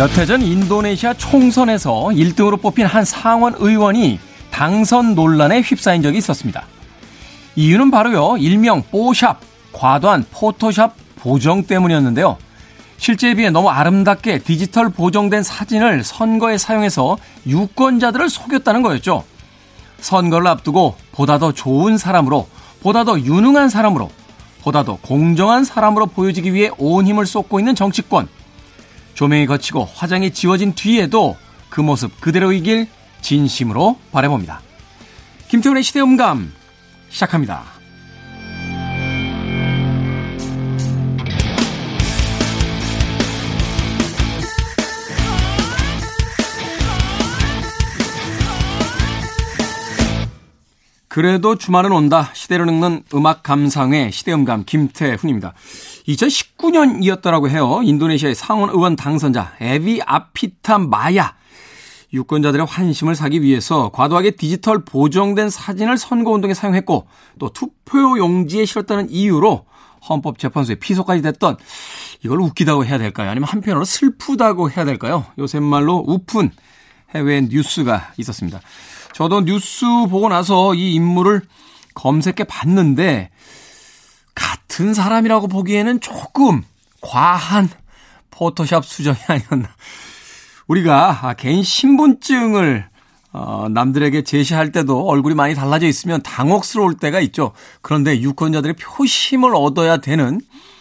[0.00, 4.18] 몇 해 전 인도네시아 총선에서 1등으로 뽑힌 한 상원 의원이
[4.50, 6.64] 당선 논란에 휩싸인 적이 있었습니다.
[7.54, 9.40] 이유는 바로요, 일명 뽀샵,
[9.72, 12.38] 과도한 포토샵 보정 때문이었는데요.
[12.96, 19.24] 실제에 비해 너무 아름답게 디지털 보정된 사진을 선거에 사용해서 유권자들을 속였다는 거였죠.
[20.00, 22.48] 선거를 앞두고 보다 더 좋은 사람으로,
[22.80, 24.08] 보다 더 유능한 사람으로,
[24.62, 28.28] 보다 더 공정한 사람으로 보여지기 위해 온 힘을 쏟고 있는 정치권.
[29.20, 31.36] 조명이 거치고 화장이 지워진 뒤에도
[31.68, 32.88] 그 모습 그대로이길
[33.20, 34.62] 진심으로 바라봅니다.
[35.48, 36.50] 김태훈의 시대음감
[37.10, 37.79] 시작합니다.
[51.10, 52.30] 그래도 주말은 온다.
[52.34, 55.54] 시대를 읽는 음악 감상회 시대음감 김태훈입니다.
[56.06, 57.80] 2019년이었더라고 해요.
[57.82, 61.34] 인도네시아의 상원 의원 당선자 에비 아피타 마야.
[62.12, 67.08] 유권자들의 환심을 사기 위해서 과도하게 디지털 보정된 사진을 선거운동에 사용했고
[67.40, 69.66] 또 투표 용지에 실었다는 이유로
[70.08, 71.56] 헌법재판소에 피소까지 됐던
[72.24, 73.30] 이걸 웃기다고 해야 될까요?
[73.30, 75.26] 아니면 한편으로 슬프다고 해야 될까요?
[75.38, 76.52] 요새 말로 우픈
[77.12, 78.60] 해외 뉴스가 있었습니다.
[79.12, 81.42] 저도 뉴스 보고 나서 이 인물을
[81.94, 83.30] 검색해 봤는데
[84.34, 86.62] 같은 사람이라고 보기에는 조금
[87.00, 87.68] 과한
[88.30, 89.68] 포토샵 수정이 아니었나.
[90.66, 92.88] 우리가 개인 신분증을
[93.32, 97.52] 어, 남들에게 제시할 때도 얼굴이 많이 달라져 있으면 당혹스러울 때가 있죠.
[97.80, 100.40] 그런데 유권자들의 표심을 얻어야 되는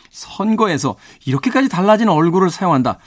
[0.10, 2.98] 선거에서 이렇게까지 달라진 얼굴을 사용한다.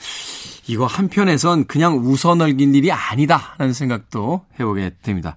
[0.67, 5.35] 이거 한편에선 그냥 웃어 넓긴 일이 아니다라는 생각도 해보게 됩니다.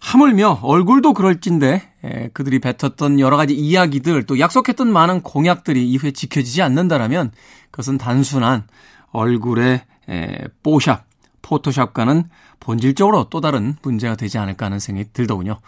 [0.00, 6.60] 하물며 얼굴도 그럴진데 에, 그들이 뱉었던 여러 가지 이야기들 또 약속했던 많은 공약들이 이후에 지켜지지
[6.60, 7.32] 않는다라면
[7.70, 8.64] 그것은 단순한
[9.12, 11.06] 얼굴의 에, 뽀샵,
[11.40, 12.24] 포토샵과는
[12.60, 15.60] 본질적으로 또 다른 문제가 되지 않을까 하는 생각이 들더군요.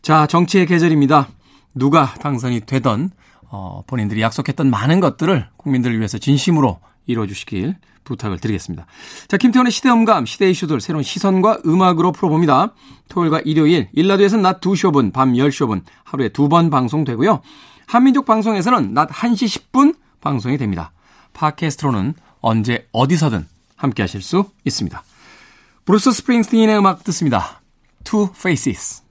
[0.00, 1.28] 자, 정치의 계절입니다.
[1.74, 3.10] 누가 당선이 되던
[3.50, 8.86] 어, 본인들이 약속했던 많은 것들을 국민들을 위해서 진심으로 이뤄주시길 부탁을 드리겠습니다.
[9.28, 12.74] 자, 김태원의 시대음감, 시대 이슈들 새로운 시선과 음악으로 풀어봅니다.
[13.08, 17.42] 토요일과 일요일, 일라디오에서는 낮 2시 5분, 밤 10시 5분, 하루에 두 번 방송되고요.
[17.86, 20.92] 한민족 방송에서는 낮 1시 10분 방송이 됩니다.
[21.32, 23.46] 팟캐스트로는 언제 어디서든
[23.76, 25.02] 함께 하실 수 있습니다.
[25.84, 27.60] 브루스 스프링스틴의 음악 듣습니다.
[28.04, 29.01] Two Faces.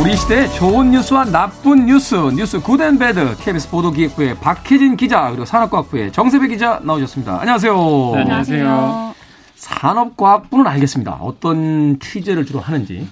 [0.00, 5.44] 우리 시대의 좋은 뉴스와 나쁜 뉴스, 뉴스 Good and Bad, KBS 보도기획부의 박혜진 기자, 그리고
[5.44, 7.38] 산업과학부의 정새배 기자 나오셨습니다.
[7.38, 7.74] 안녕하세요.
[8.14, 9.14] 네, 안녕하세요.
[9.56, 11.18] 산업과학부는 알겠습니다.
[11.20, 13.06] 어떤 취재를 주로 하는지.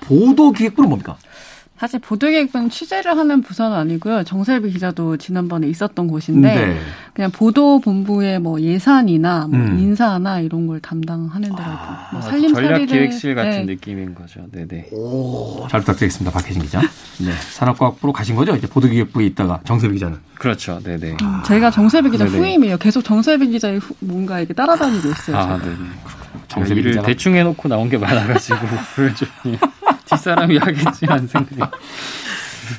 [0.00, 1.16] 보도기획부는 뭡니까?
[1.78, 4.24] 사실 보도기획부는 취재를 하는 부서는 아니고요.
[4.24, 6.80] 정새배 기자도 지난번에 있었던 곳인데 네.
[7.14, 9.78] 그냥 보도본부의 뭐 예산이나 뭐 음.
[9.78, 13.64] 인사나 이런 걸 담당하는 데가 있고 아, 뭐 살림살이를 전략기획실 같은 네.
[13.74, 14.40] 느낌인 거죠.
[14.50, 14.88] 네네.
[14.92, 16.36] 오, 잘 부탁드리겠습니다.
[16.36, 16.80] 박혜진 기자.
[17.24, 17.30] 네.
[17.52, 18.56] 산업과학부로 가신 거죠?
[18.56, 20.18] 이제 보도기획부에 있다가 정세배 기자는.
[20.34, 20.80] 그렇죠.
[20.82, 21.12] 네네.
[21.22, 22.38] 음, 제가 정세비 기자 네네.
[22.38, 22.78] 후임이에요.
[22.78, 25.36] 계속 정세비 기자의 후- 뭔가 이렇게 따라다니고 있어요.
[25.36, 25.58] 아, 제가.
[25.62, 25.76] 네네.
[26.48, 27.06] 정세비 기자가.
[27.06, 28.58] 대충 해놓고 나온 게 많아가지고
[30.08, 31.60] 뒷사람이 하겠지 하는 생각이.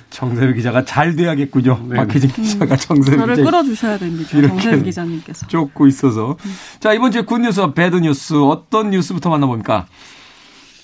[0.09, 1.85] 정세배 기자가 잘 돼야겠군요.
[1.89, 1.95] 네.
[1.95, 4.29] 박혜진 기자가 정세배 저를 기자 끌어주셔야 됩니다.
[4.29, 5.47] 정세비 기자님께서.
[5.47, 6.37] 쫓고 있어서.
[6.79, 9.87] 자, 이번 주에 good news와 bad news 어떤 뉴스부터 만나봅니까?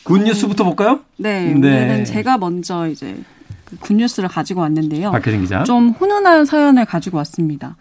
[0.03, 1.01] good news부터 볼까요?
[1.17, 1.53] 네, 네.
[1.53, 3.34] 오늘은 제가 먼저 이제 그
[3.79, 5.11] good news를 가지고 왔는데요.
[5.11, 5.63] 박혜진 기자.
[5.63, 7.75] 좀 훈훈한 사연을 가지고 왔습니다.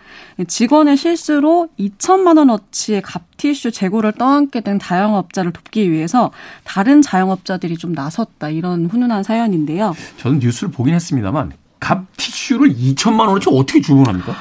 [0.46, 6.30] 직원의 실수로 2천만 원어치의 갑티슈 재고를 떠안게 된 자영업자를 돕기 위해서
[6.64, 9.94] 다른 자영업자들이 좀 나섰다 이런 훈훈한 사연인데요.
[10.18, 14.34] 저는 뉴스를 보긴 했습니다만 갑 티슈를 2천만 원어치 어떻게 주문합니까?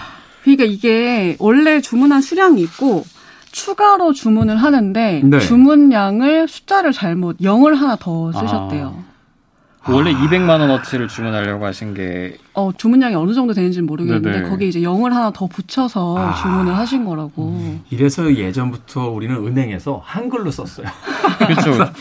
[0.43, 3.05] 그러니까 이게 원래 주문한 수량이 있고
[3.51, 5.39] 추가로 주문을 하는데 네.
[5.39, 9.12] 주문량을 숫자를 잘못 0을 하나 더 쓰셨대요.
[9.89, 14.49] 원래 200만 원어치를 주문하려고 하신 게 어, 주문량이 어느 정도 되는지는 모르겠는데 네네.
[14.49, 16.33] 거기에 이제 0을 하나 더 붙여서 아.
[16.41, 17.79] 주문을 하신 거라고.
[17.89, 20.87] 이래서 예전부터 우리는 은행에서 한글로 썼어요.
[21.47, 21.91] 그렇죠.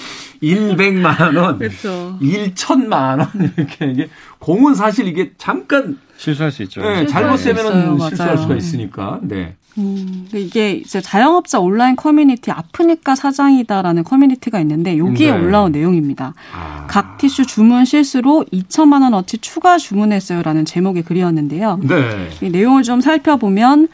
[0.43, 2.19] 100만 원, 그렇죠.
[2.21, 4.09] 1천만 원 이렇게 이게
[4.39, 6.83] 공은 사실 이게 잠깐 실수할 수 있죠.
[6.83, 7.99] 네, 잘못 있어요.
[7.99, 8.39] 실수할.
[8.39, 9.19] 수가 있으니까.
[9.23, 9.57] 네.
[9.79, 15.39] 음, 이게 이제 자영업자 온라인 커뮤니티 아프니까 사장이다라는 커뮤니티가 있는데 여기에 네.
[15.39, 16.35] 올라온 내용입니다.
[16.55, 16.87] 아.
[16.89, 21.81] 각 티슈 주문 실수로 2천만 원어치 추가 주문했어요라는 제목의 글이었는데요.
[21.83, 22.29] 네.
[22.43, 23.89] 이 내용을 좀 살펴보면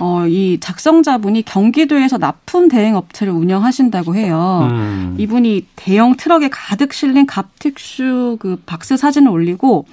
[0.00, 4.68] 어, 이 작성자분이 경기도에서 납품 대행 업체를 운영하신다고 해요.
[4.70, 5.16] 음.
[5.18, 9.86] 이분이 대형 트럭에 가득 실린 갑티슈 그 박스 사진을 올리고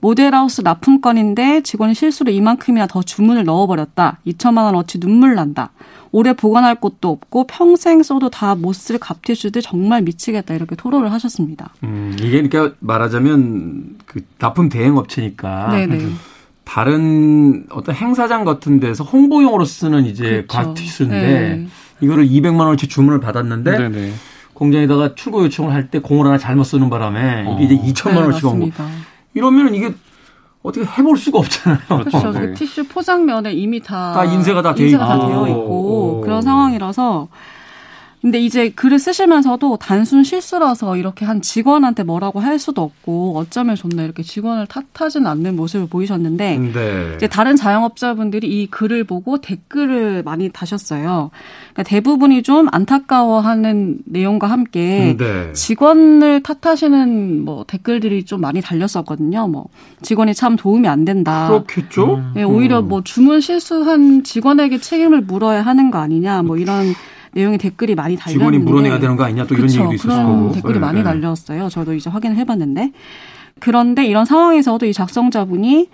[0.00, 4.18] 모델하우스 납품건인데 직원이 실수로 이만큼이나 더 주문을 넣어버렸다.
[4.26, 5.70] 2천만 원어치 눈물 난다.
[6.10, 11.70] 오래 보관할 곳도 없고 평생 써도 다 못 쓸 갑티슈들 정말 미치겠다 이렇게 토로를 하셨습니다.
[11.84, 16.08] 음, 이게 그러니까 말하자면 그 납품 대행 업체니까 네네.
[16.64, 20.68] 다른 어떤 행사장 같은 데서 홍보용으로 쓰는 이제 그렇죠.
[20.68, 21.66] 곽티슈인데 네.
[22.00, 24.12] 이거를 200만 원어치 주문을 받았는데 네네.
[24.54, 27.58] 공장에다가 출고 요청을 할 때 공을 하나 잘못 쓰는 바람에 어.
[27.60, 28.84] 이게 이제 2천만 네, 원어치가 온 거.
[29.34, 29.92] 이러면 이게
[30.62, 31.80] 어떻게 해볼 수가 없잖아요.
[31.88, 32.32] 그렇죠.
[32.32, 37.28] 그 티슈 포장면에 이미 다, 다 인쇄가 다, 인쇄가 다 되어 있고 그런 상황이라서
[38.22, 44.04] 근데 이제 글을 쓰시면서도 단순 실수라서 이렇게 한 직원한테 뭐라고 할 수도 없고 어쩌면 좋나
[44.04, 47.12] 이렇게 직원을 탓하지는 않는 모습을 보이셨는데 네.
[47.16, 51.30] 이제 다른 자영업자분들이 이 글을 보고 댓글을 많이 다셨어요.
[51.72, 55.52] 그러니까 대부분이 좀 안타까워하는 내용과 함께 네.
[55.52, 59.48] 직원을 탓하시는 뭐 댓글들이 좀 많이 달렸었거든요.
[59.48, 59.66] 뭐
[60.00, 61.48] 직원이 참 도움이 안 된다.
[61.48, 62.22] 그렇겠죠.
[62.36, 66.94] 네, 오히려 뭐 주문 실수한 직원에게 책임을 물어야 하는 거 아니냐 뭐 이런
[67.32, 70.52] 내용의 댓글이 많이 달렸는데 직원이 물어내야 되는 거 아니냐 또 이런 그쵸, 얘기도 있었을 거고
[70.52, 71.04] 댓글이 네, 많이 네.
[71.04, 71.68] 달렸어요.
[71.68, 72.92] 저도 이제 확인을 해봤는데
[73.58, 75.88] 그런데 이런 상황에서도 이 작성자분이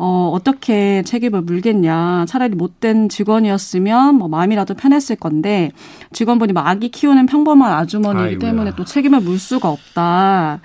[0.00, 2.26] 어, 어떻게 책임을 물겠냐.
[2.28, 5.72] 차라리 못된 직원이었으면 뭐 마음이라도 편했을 건데
[6.12, 8.50] 직원분이 막 아기 키우는 평범한 아주머니이기 아이고야.
[8.50, 10.60] 때문에 또 책임을 물 수가 없다.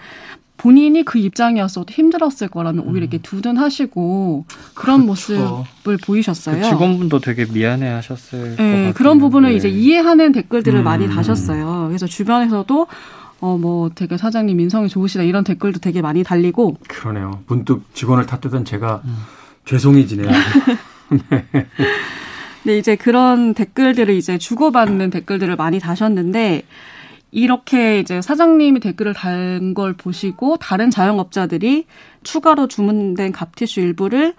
[0.57, 3.21] 본인이 그 입장이었어도 힘들었을 거라면 오히려 이렇게 음.
[3.21, 5.33] 두둔하시고 그런 그렇죠.
[5.33, 6.61] 모습을 보이셨어요.
[6.61, 10.83] 그 직원분도 되게 미안해하셨을 네, 그런 부분을 이제 이해하는 댓글들을 음.
[10.83, 11.87] 많이 다셨어요.
[11.87, 12.87] 그래서 주변에서도
[13.41, 16.77] 어, 뭐 되게 사장님 인성이 좋으시다 이런 댓글도 되게 많이 달리고.
[16.87, 17.41] 그러네요.
[17.47, 19.17] 문득 직원을 탓하던 제가 음.
[19.65, 20.29] 죄송해지네요.
[21.29, 21.45] 네.
[22.65, 26.63] 네, 이제 그런 댓글들을 이제 주고받는 댓글들을 많이 다셨는데
[27.33, 31.85] 이렇게 이제 사장님이 댓글을 단 걸 보시고 다른 자영업자들이
[32.23, 34.33] 추가로 주문된 갑티슈 일부를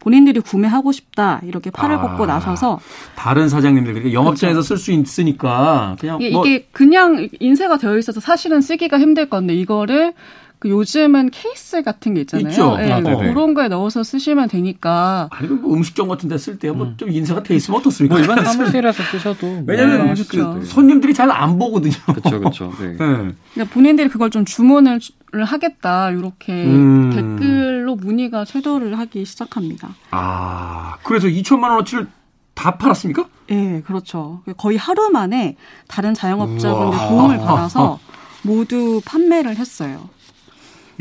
[0.00, 2.80] 본인들이 구매하고 싶다 이렇게 팔을 아, 걷고 나서서
[3.14, 6.46] 다른 사장님들 그러니까 영업장에서 쓸수 있으니까 그냥 이게, 뭐.
[6.46, 10.14] 이게 그냥 인쇄가 되어 있어서 사실은 쓰기가 힘들 건데 이거를
[10.60, 12.48] 그 요즘은 케이스 같은 게 있잖아요.
[12.50, 12.76] 있죠.
[12.76, 15.28] 네, 아, 그런 거에 넣어서 쓰시면 되니까.
[15.32, 17.12] 아니 뭐 음식점 같은 데 쓸 때 뭐좀 음.
[17.12, 18.14] 인쇄가 돼 있으면 어떻습니까?
[18.14, 20.22] 뭐 일반 사무실에서 쓰셔도 왜냐면 네.
[20.28, 21.94] 그 손님들이 잘 안 보거든요.
[22.06, 22.72] 그렇죠, 그렇죠.
[22.78, 22.88] 네.
[22.88, 22.96] 네.
[22.96, 25.00] 그러니까 본인들이 그걸 좀 주문을
[25.32, 27.10] 하겠다 이렇게 음.
[27.38, 29.94] 댓글로 문의가 쇄도를 하기 시작합니다.
[30.10, 32.06] 아 그래서 2천만 원어치를
[32.54, 33.24] 다 팔았습니까?
[33.48, 34.42] 네, 그렇죠.
[34.58, 35.56] 거의 하루 만에
[35.88, 37.98] 다른 자영업자분들 도움을 받아서
[38.42, 40.10] 모두 판매를 했어요.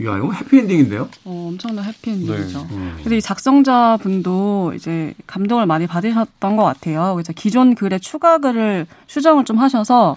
[0.05, 1.09] 야, 이거 해피엔딩인데요?
[1.25, 2.59] 어, 엄청난 해피엔딩이죠.
[2.69, 2.75] 네.
[2.75, 2.97] 음.
[3.03, 7.13] 근데 이 작성자분도 이제 감동을 많이 받으셨던 것 같아요.
[7.15, 10.15] 그래서 기존 글에 추가 글을 수정을 좀 하셔서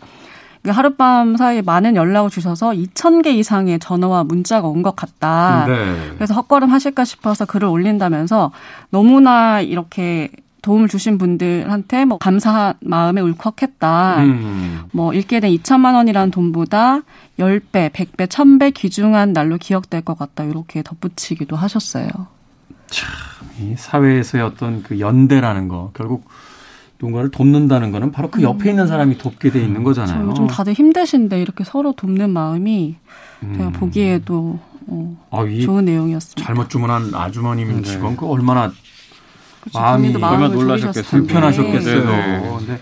[0.64, 5.64] 하룻밤 사이에 많은 연락을 주셔서 2,000개 이상의 전화와 문자가 온 것 같다.
[5.67, 6.12] 네.
[6.14, 8.52] 그래서 헛걸음 하실까 싶어서 글을 올린다면서
[8.90, 10.31] 너무나 이렇게
[10.62, 14.19] 도움을 주신 분들한테 뭐 감사한 마음에 울컥했다.
[14.23, 14.82] 음.
[14.93, 17.00] 뭐 읽게 된 2천만 원이라는 돈보다
[17.39, 20.45] 10배, 100배, 1000배 귀중한 날로 기억될 것 같다.
[20.45, 22.09] 이렇게 덧붙이기도 하셨어요.
[22.89, 23.09] 참,
[23.61, 26.29] 이 사회에서의 어떤 그 연대라는 거 결국
[27.01, 30.29] 누군가를 돕는다는 거는 바로 그 옆에 있는 사람이 돕게 돼 있는 거잖아요.
[30.29, 32.95] 요즘 다들 힘드신데 이렇게 서로 돕는 마음이
[33.43, 33.55] 음.
[33.57, 36.45] 제가 보기에도 어, 아, 좋은 내용이었습니다.
[36.45, 38.17] 잘못 주문한 아주머님 직원 네.
[38.17, 38.73] 그 얼마나
[39.61, 39.79] 그렇죠.
[39.79, 41.05] 마음이 얼마나 놀라셨겠어요.
[41.05, 42.05] 불편하셨겠어요.
[42.05, 42.39] 네.
[42.41, 42.55] 네.
[42.59, 42.81] 근데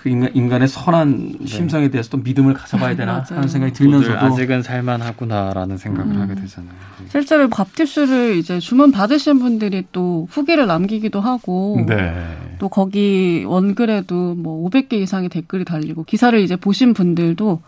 [0.00, 1.46] 그 인간, 의 선한 네.
[1.46, 6.20] 심성에 대해서 또 믿음을 가져봐야 되나 하는 생각이 들면서도 아직은 살만하구나라는 생각을 음.
[6.20, 6.72] 하게 되잖아요.
[7.00, 7.06] 네.
[7.10, 12.14] 실제로 밥티슈를 이제 주문 받으신 분들이 또 후기를 남기기도 하고 네.
[12.60, 17.60] 또 거기 원글에도 뭐 500개 이상의 댓글이 달리고 기사를 이제 보신 분들도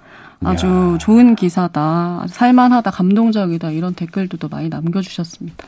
[0.44, 0.98] 아주 야.
[0.98, 5.66] 좋은 기사다, 살만하다, 감동적이다 이런 댓글도 많이 남겨주셨습니다.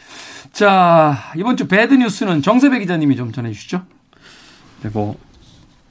[0.52, 3.82] 자 이번 주 배드 뉴스는 정세배 기자님이 좀 전해주시죠.
[4.84, 5.16] 네, 뭐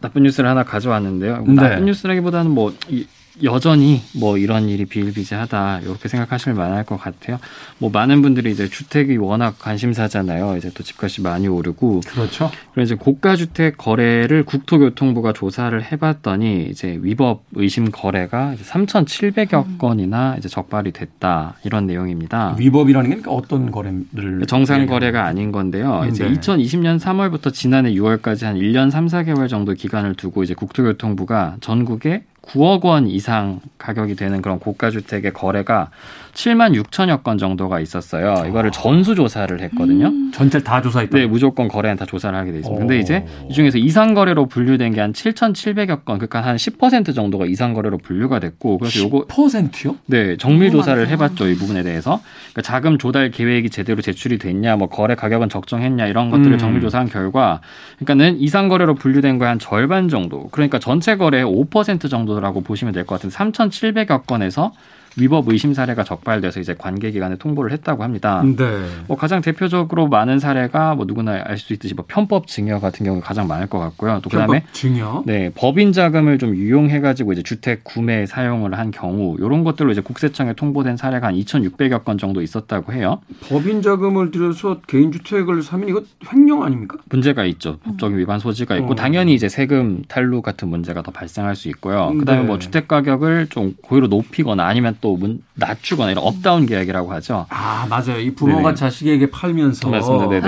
[0.02, 1.44] 나쁜 뉴스를 하나 가져왔는데요.
[1.48, 1.54] 네.
[1.54, 3.06] 나쁜 뉴스라기보다는 뭐 이,
[3.44, 7.40] 여전히 뭐 이런 일이 비일비재하다 이렇게 생각하시면 만할 것 같아요.
[7.78, 10.58] 뭐 많은 분들이 이제 주택이 워낙 관심사잖아요.
[10.58, 12.52] 이제 또 집값이 많이 오르고 그렇죠.
[12.74, 19.76] 그래서 이제 고가 주택 거래를 국토교통부가 조사를 해봤더니 이제 위법 의심 거래가 3,700여 음.
[19.78, 22.56] 건이나 이제 적발이 됐다 이런 내용입니다.
[22.58, 26.02] 위법이라는 게 그러니까 어떤 거래를 정상 거래가 아닌 건데요.
[26.04, 26.34] 음, 이제 네.
[26.34, 32.86] 2020년 3월부터 지난해 6월까지 한 1년 3, 4개월 정도 기간을 두고 이제 국토교통부가 전국에 9억
[32.86, 35.92] 원 이상 가격이 되는 그런 고가 주택의 거래가
[36.34, 38.46] 7만 6천여 건 정도가 있었어요.
[38.48, 40.08] 이거를 전수 조사를 했거든요.
[40.08, 40.32] 음.
[40.34, 41.18] 전체를 다 조사했다.
[41.18, 42.80] 네, 무조건 거래는 다 조사를 하게 돼 있습니다.
[42.80, 47.46] 근데 이제 이 중에서 이상 거래로 분류된 게 한 7,700여 건, 그러니까 한 10% 정도가
[47.48, 49.96] 이상 거래로 분류가 됐고, 그래서 요거 10%요?
[50.06, 52.22] 네, 정밀 조사를 해 봤죠 이 부분에 대해서.
[52.54, 56.58] 그러니까 자금 조달 계획이 제대로 제출이 됐냐, 뭐 거래 가격은 적정했냐 이런 것들을 음.
[56.58, 57.62] 정밀 조사한 결과,
[58.00, 63.06] 그러니까는 이상 거래로 분류된 거의 한 절반 정도, 그러니까 전체 거래의 5% 정도라고 보시면 될
[63.06, 64.72] 것 같은 3,700여 건에서
[65.18, 68.44] 위법 의심 사례가 적발돼서 이제 관계 기관에 통보를 했다고 합니다.
[68.44, 68.66] 네.
[69.08, 73.26] 뭐 가장 대표적으로 많은 사례가 뭐 누구나 알 수 있듯이 뭐 편법 증여 같은 경우가
[73.26, 74.20] 가장 많을 것 같고요.
[74.24, 75.24] 또 그다음에 증여?
[75.28, 80.02] 네, 법인 자금을 좀 유용해 가지고 이제 주택 구매에 사용을 한 경우 이런 것들로 이제
[80.02, 83.22] 국세청에 통보된 사례가 한 2,600여 건 정도 있었다고 해요.
[83.48, 86.02] 법인 자금을 들여서 개인 주택을 사면 이거
[86.34, 86.98] 횡령 아닙니까?
[87.10, 87.78] 문제가 있죠.
[87.84, 88.96] 법적인 위반 소지가 있고 어.
[88.96, 92.14] 당연히 이제 세금 탈루 같은 문제가 더 발생할 수 있고요.
[92.18, 92.48] 그다음에 네.
[92.48, 97.48] 뭐 주택 가격을 좀 고의로 높이거나 아니면 또 문, 낮추거나 이런 업다운 계약이라고 하죠.
[97.50, 98.20] 아 맞아요.
[98.20, 98.76] 이 부모가 네네.
[98.76, 100.30] 자식에게 팔면서 맞습니다.
[100.30, 100.48] 네네.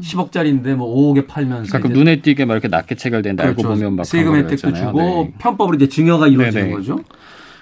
[0.00, 3.60] 10억짜리인데 뭐 5억에 팔면서 가끔 눈에 띄게 막 이렇게 낮게 체결된다 그렇죠.
[3.60, 5.32] 알고 보면 막 세금 혜택도 주고 네.
[5.38, 6.74] 편법으로 이제 증여가 이루어지는 네네.
[6.76, 6.98] 거죠.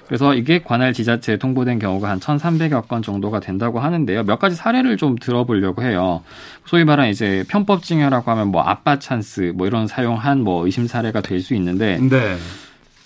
[0.06, 4.24] 그래서 이게 관할 지자체에 통보된 경우가 한 1,300여 건 정도가 된다고 하는데요.
[4.24, 6.22] 몇 가지 사례를 좀 들어보려고 해요.
[6.66, 11.20] 소위 말하는 이제 편법 증여라고 하면 뭐 아빠 찬스 뭐 이런 사용한 뭐 의심 사례가
[11.20, 12.36] 될 수 있는데 네.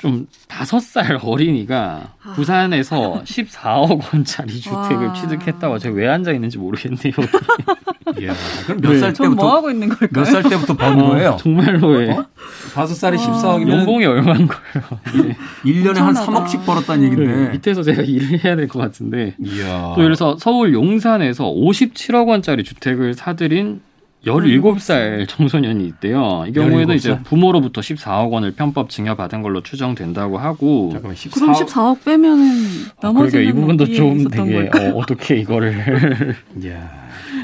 [0.05, 2.33] 좀 다섯 살 어린이가 아.
[2.35, 5.13] 부산에서 14억 원짜리 주택을 와.
[5.15, 7.13] 취득했다고 제가 왜 앉아 있는지 모르겠네요.
[8.27, 8.35] 야,
[8.67, 9.23] 그럼 몇살 네.
[9.23, 10.11] 때부터 뭐 하고 있는 걸까요?
[10.13, 11.37] 몇 살 때부터 번 어, 거예요?
[11.41, 12.11] 정말로 예.
[12.11, 12.27] 어?
[12.75, 15.25] 다섯 살에 14억이면 연봉이 얼마인 거예요?
[15.27, 15.37] 네.
[15.65, 17.51] 1년에 한 3억씩 벌었다는 얘기인데 네.
[17.53, 19.35] 밑에서 제가 일을 해야 될 것 같은데.
[19.43, 19.95] 이야.
[19.97, 23.81] 또 그래서 서울 용산에서 57억 원짜리 주택을 사들인
[24.25, 26.45] 17살 청소년이 있대요.
[26.49, 26.97] 이 경우에도 17살?
[26.97, 30.91] 이제 부모로부터 14억 원을 편법 증여받은 걸로 추정된다고 하고.
[30.93, 31.35] 잠깐만, 14억...
[31.35, 32.47] 그럼 14억 빼면은
[33.03, 36.35] 나머지는 아, 이 부분도 좀 되게 어, 어떻게 이거를.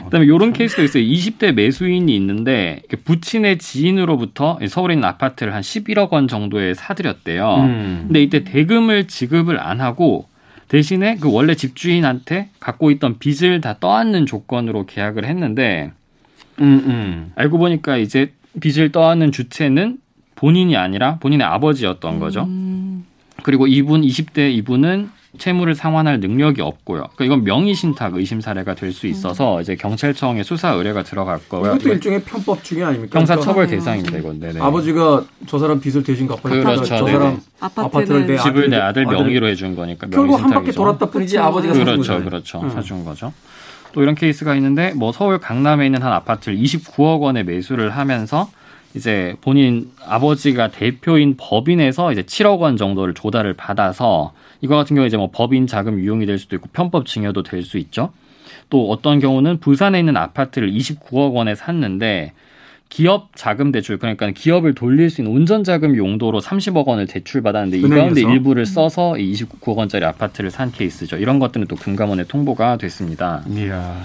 [0.05, 1.05] 그다음에 이런 케이스도 있어요.
[1.05, 7.57] 20대 매수인이 있는데 부친의 지인으로부터 서울에 있는 아파트를 한 11억 원 정도에 사들였대요.
[7.57, 8.05] 음.
[8.07, 10.27] 근데 이때 대금을 지급을 안 하고
[10.69, 15.93] 대신에 그 원래 집주인한테 갖고 있던 빚을 다 떠안는 조건으로 계약을 했는데
[16.61, 17.33] 음, 음.
[17.37, 19.99] 알고 보니까 이제 빚을 떠안는 주체는
[20.35, 22.45] 본인이 아니라 본인의 아버지였던 거죠.
[22.45, 23.05] 음.
[23.43, 27.05] 그리고 이분 20대 이분은 채무를 상환할 능력이 없고요.
[27.15, 29.61] 그러니까 이건 명의 신탁 의심 사례가 될 수 있어서 음.
[29.63, 31.77] 이제 경찰청에 수사 의뢰가 들어갈 거고요.
[31.77, 33.17] 이것도 일종의 편법 중에 아닙니까?
[33.19, 34.19] 형사 그러니까 처벌 대상입니다.
[34.19, 34.41] 이건.
[34.41, 34.61] 네네.
[34.61, 36.85] 아버지가 저 사람 빚을 대신 갚아 그렇죠.
[36.85, 40.09] 저 사람 아파트를 내 집을 내 아들 명의로 해준 거니까.
[40.09, 41.49] 결국 한 바퀴 돌았다 뿐이지 그렇죠.
[41.49, 42.61] 아버지가 그렇죠, 사준 그렇죠.
[42.63, 42.71] 음.
[42.71, 43.33] 사준 거죠.
[43.93, 48.51] 또 이런 케이스가 있는데 뭐 서울 강남에 있는 한 아파트를 29억 원에 매수를 하면서
[48.95, 55.17] 이제 본인 아버지가 대표인 법인에서 이제 7억 원 정도를 조달을 받아서 이거 같은 경우에 이제
[55.17, 58.13] 뭐 법인 자금 유용이 될 수도 있고 편법 증여도 될 수 있죠.
[58.69, 62.33] 또 어떤 경우는 부산에 있는 아파트를 29억 원에 샀는데
[62.91, 67.79] 기업 자금 대출 그러니까 기업을 돌릴 수 있는 운전 자금 용도로 30억 원을 대출 받았는데
[67.79, 71.17] 이 가운데 일부를 써서 29억 원짜리 아파트를 산 케이스죠.
[71.17, 73.43] 이런 것들은 또 금감원에 통보가 됐습니다.
[73.49, 73.97] 이야.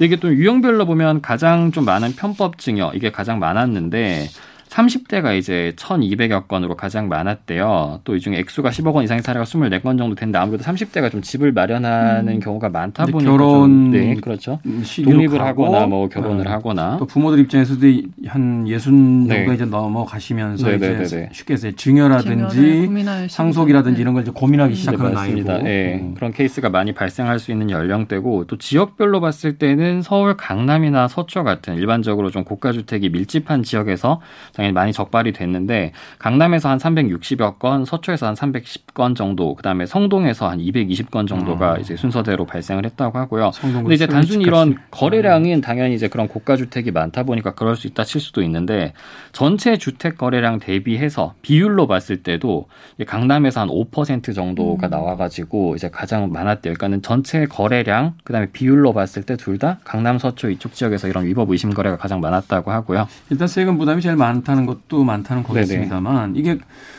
[0.00, 4.28] 이게 또 유형별로 보면 가장 좀 많은 편법 증여 이게 가장 많았는데
[4.70, 8.00] 30대가 이제 1,200여 건으로 가장 많았대요.
[8.04, 11.52] 또 이 중에 액수가 10억 원 이상의 사례가 24건 정도 됐는데 아무래도 30대가 좀 집을
[11.52, 12.40] 마련하는 음.
[12.40, 14.60] 경우가 많다 보니까 결혼 네, 그렇죠.
[15.02, 16.50] 독립을 하거나 뭐 결혼을 네.
[16.50, 17.80] 하거나 또 부모들 입장에서도
[18.26, 19.54] 한 예순 정도 네.
[19.54, 21.28] 이제 넘어가시면서 네, 네 이제 네, 네.
[21.32, 22.88] 쉽게 해서 증여라든지
[23.30, 26.14] 상속이라든지 이런 걸 이제 고민하기 시작하는 나이고 네, 음.
[26.14, 31.76] 그런 케이스가 많이 발생할 수 있는 연령대고 또 지역별로 봤을 때는 서울 강남이나 서초 같은
[31.76, 34.20] 일반적으로 좀 고가 주택이 밀집한 지역에서
[34.60, 40.58] 당연히 많이 적발이 됐는데 강남에서 한 360여 건, 서초에서 한 310건 정도, 그다음에 성동에서 한
[40.58, 41.80] 220건 정도가 음.
[41.80, 43.52] 이제 순서대로 발생을 했다고 하고요.
[43.62, 48.04] 근데 이제 단순히 이런 거래량은 당연히 이제 그런 고가 주택이 많다 보니까 그럴 수 있다
[48.04, 48.92] 칠 수도 있는데
[49.32, 52.66] 전체 주택 거래량 대비해서 비율로 봤을 때도
[53.06, 54.90] 강남에서 한 5% 정도가 음.
[54.90, 56.74] 나와가지고 이제 가장 많았대요.
[56.74, 61.50] 그러니까는 전체 거래량 그다음에 비율로 봤을 때 둘 다 강남 서초 이쪽 지역에서 이런 위법
[61.50, 63.08] 의심 거래가 가장 많았다고 하고요.
[63.30, 64.49] 일단 세금 부담이 제일 많다.
[64.50, 66.58] 많다는 것도 많다는 거겠습니다만 이게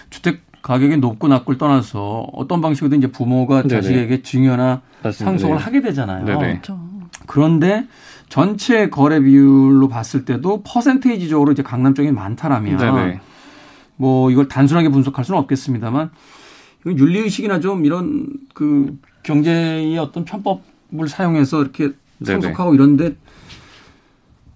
[0.09, 3.81] 주택 가격이 높고 낮고를 떠나서 어떤 방식으로 이제 부모가 네네.
[3.81, 5.31] 자식에게 증여나 맞습니다.
[5.31, 5.63] 상속을 네.
[5.63, 6.25] 하게 되잖아요.
[6.25, 6.79] 그렇죠.
[7.27, 7.87] 그런데
[8.29, 13.19] 전체 거래 비율로 봤을 때도 퍼센테이지적으로 이제 강남 쪽이 많다라면 네네.
[13.95, 16.11] 뭐 이걸 단순하게 분석할 수는 없겠습니다만
[16.81, 21.91] 이건 윤리 의식이나 좀 이런 그 경제의 어떤 편법을 사용해서 이렇게
[22.23, 23.15] 상속하고 이런데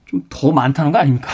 [0.05, 1.29] 좀 더 많다는 거 아닙니까?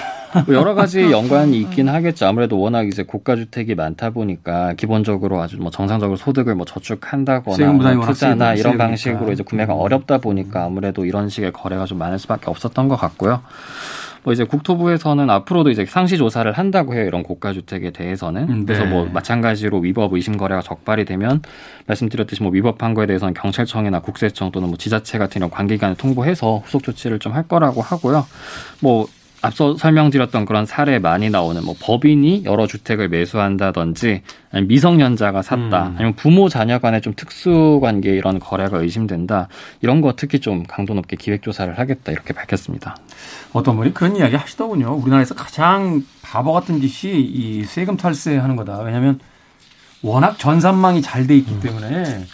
[0.46, 2.26] 뭐 여러 가지 연관이 있긴 하겠죠.
[2.26, 8.06] 아무래도 워낙 이제 고가 주택이 많다 보니까 기본적으로 아주 뭐 정상적으로 소득을 뭐 저축한다거나 뭐
[8.06, 12.88] 투자나 이런 방식으로 이제 구매가 어렵다 보니까 아무래도 이런 식의 거래가 좀 많을 수밖에 없었던
[12.88, 13.42] 것 같고요.
[14.24, 17.06] 뭐 이제 국토부에서는 앞으로도 이제 상시 조사를 한다고 해요.
[17.06, 18.46] 이런 고가 주택에 대해서는.
[18.60, 18.66] 네.
[18.68, 21.42] 그래서 뭐 마찬가지로 위법 의심 거래가 적발이 되면
[21.88, 26.84] 말씀드렸듯이 뭐 위법한 거에 대해서는 경찰청이나 국세청 또는 뭐 지자체 같은 이런 관계기관에 통보해서 후속
[26.84, 28.28] 조치를 좀 할 거라고 하고요.
[28.82, 29.08] 뭐
[29.44, 34.22] 앞서 설명드렸던 그런 사례 많이 나오는 뭐 법인이 여러 주택을 매수한다든지
[34.52, 35.96] 아니면 미성년자가 샀다 음.
[35.96, 39.48] 아니면 부모 자녀 간의 좀 특수 관계 이런 거래가 의심된다
[39.82, 42.96] 이런 거 특히 좀 강도 높게 기획 조사를 하겠다 이렇게 밝혔습니다.
[43.54, 44.94] 어떤 분이 그런 이야기 하시더군요.
[44.94, 48.80] 우리나라에서 가장 바보 같은 짓이 이 세금 탈세하는 거다.
[48.82, 49.20] 왜냐하면
[50.04, 51.60] 워낙 전산망이 잘 돼 있기 음.
[51.62, 52.26] 때문에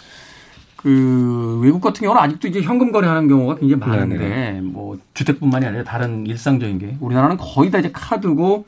[0.78, 4.60] 그 외국 같은 경우는 아직도 이제 현금 거래하는 경우가 굉장히 많은데 네네.
[4.60, 8.64] 뭐 주택뿐만이 아니라 다른 일상적인 게 우리나라는 거의 다 이제 카드고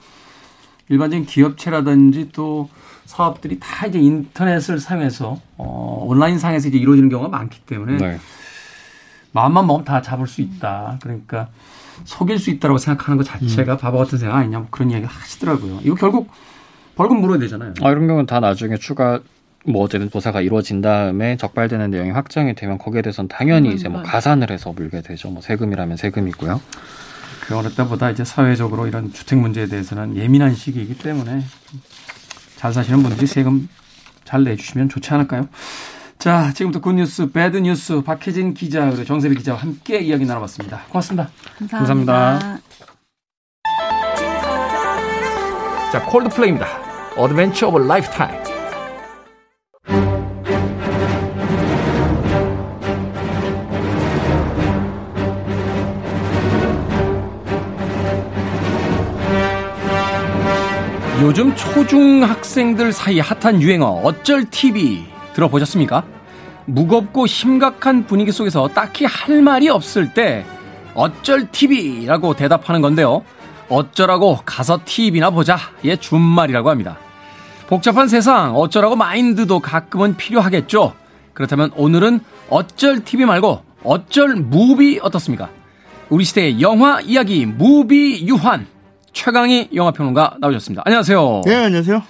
[0.88, 2.68] 일반적인 기업체라든지 또
[3.04, 8.18] 사업들이 다 이제 인터넷을 사용해서 어 온라인 상에서 이제 이루어지는 경우가 많기 때문에 네.
[9.30, 10.98] 마음만 먹으면 다 잡을 수 있다.
[11.02, 11.48] 그러니까
[12.04, 13.78] 속일 수 있다고 생각하는 것 자체가 음.
[13.78, 15.78] 바보 같은 생각 아니냐 뭐 그런 이야기 하시더라고요.
[15.84, 16.28] 이거 결국
[16.96, 17.74] 벌금 물어야 되잖아요.
[17.82, 19.20] 아, 이런 경우는 다 나중에 추가
[19.66, 24.02] 뭐 어쨌든 조사가 이루어진 다음에 적발되는 내용이 확정이 되면 거기에 대해서는 당연히 음, 이제 뭐
[24.02, 25.30] 가산을 해서 물게 되죠.
[25.30, 26.60] 뭐 세금이라면 세금이고요.
[27.42, 31.44] 그 어느 때보다 이제 사회적으로 이런 주택 문제에 대해서는 예민한 시기이기 때문에
[32.56, 33.68] 잘 사시는 분들이 세금
[34.24, 35.48] 잘 내주시면 좋지 않을까요?
[36.18, 40.82] 자, 지금부터 Good News, Bad News 박혜진 기자 그리고 정세비 기자와 함께 이야기 나눠봤습니다.
[40.90, 41.30] 고맙습니다.
[41.58, 42.14] 감사합니다.
[42.38, 42.60] 감사합니다.
[45.92, 46.66] 자, Coldplay입니다.
[47.16, 48.49] Adventure of Lifetime.
[61.30, 66.02] 요즘 초중 학생들 사이 핫한 유행어 어쩔 TV 들어보셨습니까?
[66.64, 70.44] 무겁고 심각한 분위기 속에서 딱히 할 말이 없을 때
[70.92, 73.22] 어쩔 TV라고 대답하는 건데요.
[73.68, 75.56] 어쩌라고 가서 TV나 보자.
[75.84, 76.98] 의 준말이라고 합니다.
[77.68, 80.94] 복잡한 세상 어쩌라고 마인드도 가끔은 필요하겠죠.
[81.32, 85.48] 그렇다면 오늘은 어쩔 TV 말고 어쩔 movie 어떻습니까?
[86.08, 88.66] 우리 시대의 영화 이야기 movie 유한
[89.12, 90.82] 최강희 영화평론가 나오셨습니다.
[90.84, 91.42] 안녕하세요.
[91.44, 92.02] 네, 안녕하세요.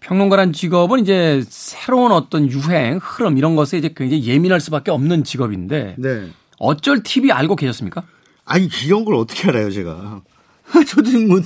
[0.00, 5.96] 평론가란 직업은 이제 새로운 어떤 유행, 흐름 이런 것에 이제 굉장히 예민할 수밖에 없는 직업인데
[5.98, 6.28] 네.
[6.58, 8.02] 어쩔 TV 알고 계셨습니까?
[8.44, 10.20] 아니 이런 걸 어떻게 알아요, 제가?
[10.86, 11.44] 저도 못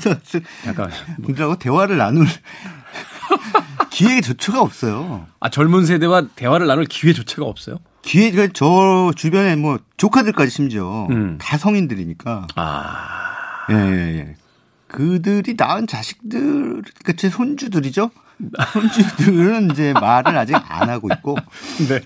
[0.67, 0.91] 약간
[1.23, 2.27] 분들하고 대화를 나눌
[3.91, 5.27] 기회 조차가 없어요.
[5.41, 7.79] 아 젊은 세대와 대화를 나눌 기회 조차가 없어요?
[8.03, 11.39] 기회가 그러니까 저 주변에 뭐 조카들까지 심지어 음.
[11.41, 12.49] 다 성인들이니까.
[12.57, 13.67] 아.
[13.71, 14.35] 예, 예, 예.
[14.91, 18.11] 그들이 낳은 자식들, 그러니까 제 손주들이죠.
[18.73, 21.37] 손주들은 이제 말을 아직 안 하고 있고.
[21.89, 22.01] 네.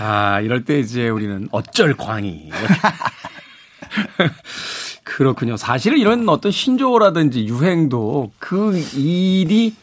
[0.00, 2.50] 아, 이럴 때 이제 우리는 어쩔 광이.
[5.04, 5.56] 그렇군요.
[5.56, 9.74] 사실은 이런 어떤 신조어라든지 유행도 그 일이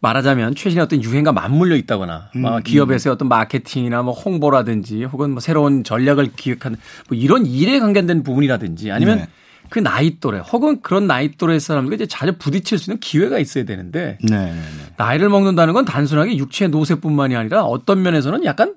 [0.00, 2.62] 말하자면 최신의 어떤 유행과 맞물려 있다거나 음, 음.
[2.62, 8.90] 기업에서의 어떤 마케팅이나 뭐 홍보라든지 혹은 뭐 새로운 전략을 기획하는 뭐 이런 일에 관련된 부분이라든지
[8.90, 9.28] 아니면 네.
[9.70, 13.64] 그 나이 또래 혹은 그런 나이 또래 사람들과 이제 자주 부딪힐 수 있는 기회가 있어야
[13.64, 14.92] 되는데 네, 네, 네.
[14.98, 18.74] 나이를 먹는다는 건 단순하게 육체 노쇠뿐만이 아니라 어떤 면에서는 약간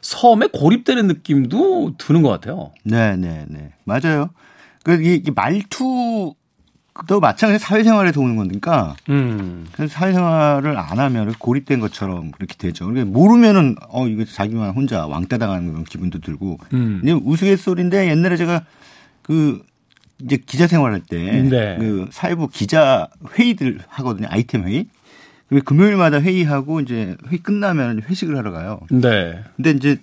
[0.00, 2.72] 섬에 고립되는 느낌도 드는 것 같아요.
[2.84, 3.72] 네, 네, 네.
[3.84, 4.30] 맞아요.
[4.84, 6.34] 그, 이, 이 말투,
[7.08, 9.66] 도 마찬가지 사회생활에 도우는 거니까, 음.
[9.72, 12.86] 그래서 사회생활을 안 하면 고립된 것처럼 그렇게 되죠.
[12.86, 16.58] 그러니까 모르면은, 어, 이거 자기만 혼자 왕따 당하는 그런 기분도 들고.
[16.72, 17.02] 음.
[17.24, 18.62] 우스갯소리인데 옛날에 제가
[19.22, 19.60] 그
[20.22, 21.76] 이제 기자 생활할 때, 네.
[21.78, 24.28] 그 사회부 기자 회의들 하거든요.
[24.30, 24.86] 아이템 회의.
[25.48, 28.80] 그 금요일마다 회의하고 이제 회의 끝나면 회식을 하러 가요.
[28.90, 29.42] 네.
[29.56, 29.98] 근데 이제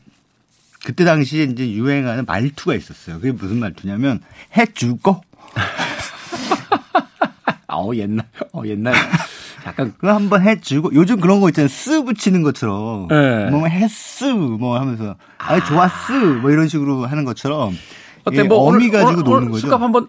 [0.85, 3.19] 그때 당시에 이제 유행하는 말투가 있었어요.
[3.19, 4.19] 그게 무슨 말투냐면
[4.55, 5.21] 해주고.
[7.67, 8.93] 어 옛날, 어 옛날.
[9.65, 11.69] 약간 그거 한번 해주고 요즘 그런 거 있잖아요.
[11.69, 13.07] 쓰 붙이는 것처럼.
[13.07, 13.49] 네.
[13.49, 17.75] 뭐 했스 뭐 하면서 아 좋았스 뭐 이런 식으로 하는 것처럼.
[18.25, 19.61] 어때 뭐 어미 가지고 오늘, 노는 거죠.
[19.61, 20.07] 술값 한번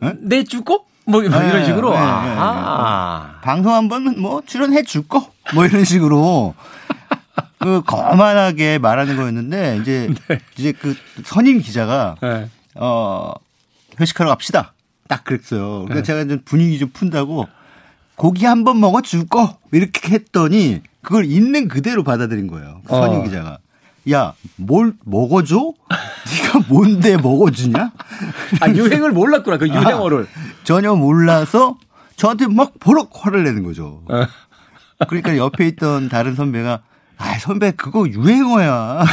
[0.00, 0.14] 네?
[0.20, 1.90] 내주고 뭐, 이런 식으로.
[1.90, 3.38] 네, 네, 아.
[3.42, 6.54] 방송 한번 뭐 출연해 줄거 뭐 이런 식으로
[7.58, 10.40] 그 거만하게 말하는 거였는데 이제 네.
[10.58, 12.50] 이제 그 선임 기자가 네.
[12.74, 13.32] 어
[14.00, 14.72] 회식하러 갑시다.
[15.08, 15.84] 딱 그랬어요.
[15.84, 16.02] 그러니까 네.
[16.02, 17.46] 제가 좀 분위기 좀 푼다고
[18.16, 22.80] 고기 한 번 먹어 줄거 이렇게 했더니 그걸 있는 그대로 받아들인 거예요.
[22.84, 23.22] 그 선임 어.
[23.22, 23.58] 기자가.
[24.10, 25.72] 야, 뭘 먹어줘?
[26.30, 27.92] 네가 뭔데 먹어주냐?
[28.60, 30.26] 아 유행을 몰랐구나 그 유행어를 아,
[30.64, 31.78] 전혀 몰라서
[32.16, 34.02] 저한테 막 버럭 화를 내는 거죠.
[34.08, 34.26] 어.
[35.08, 36.80] 그러니까 옆에 있던 다른 선배가
[37.18, 39.04] 아 선배 그거 유행어야.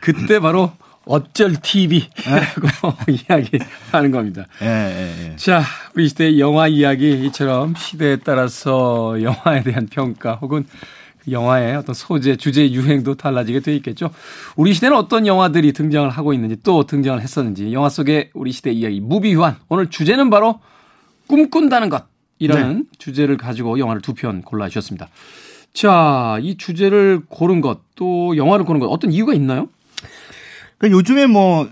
[0.00, 0.72] 그때 바로
[1.04, 2.08] 어쩔 TV라고
[3.08, 4.46] 이야기하는 겁니다.
[4.62, 5.36] 예, 예, 예.
[5.36, 5.62] 자,
[5.94, 10.64] 우리 시대의 영화 이야기 이처럼 시대에 따라서 영화에 대한 평가 혹은
[11.30, 14.10] 영화의 어떤 소재, 주제 유행도 달라지게 돼 있겠죠.
[14.56, 19.00] 우리 시대는 어떤 영화들이 등장을 하고 있는지 또 등장을 했었는지 영화 속의 우리 시대 이야기
[19.00, 20.60] 무비 휴한 오늘 주제는 바로
[21.28, 22.82] 꿈꾼다는 것이라는 네.
[22.98, 25.08] 주제를 가지고 영화를 두 편 골라 주셨습니다.
[25.72, 29.68] 자, 이 주제를 고른 것, 또 영화를 고른 것 어떤 이유가 있나요?
[30.78, 31.68] 그러니까 요즘에 뭐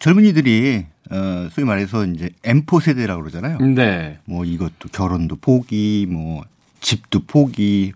[0.00, 3.58] 젊은이들이 어 소위 말해서 이제 M4 세대라고 그러잖아요.
[3.58, 4.18] 네.
[4.24, 6.42] 뭐 이것도 결혼도 포기, 뭐
[6.80, 7.92] 집도 포기,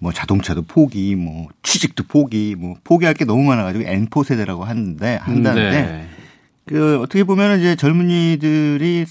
[0.00, 5.82] 뭐 자동차도 포기, 뭐 취직도 포기, 뭐 포기할 게 너무 많아가지고 N4 세대라고 하는데 한다는데
[5.82, 6.08] 네.
[6.66, 9.06] 그 어떻게 보면 이제 젊은이들이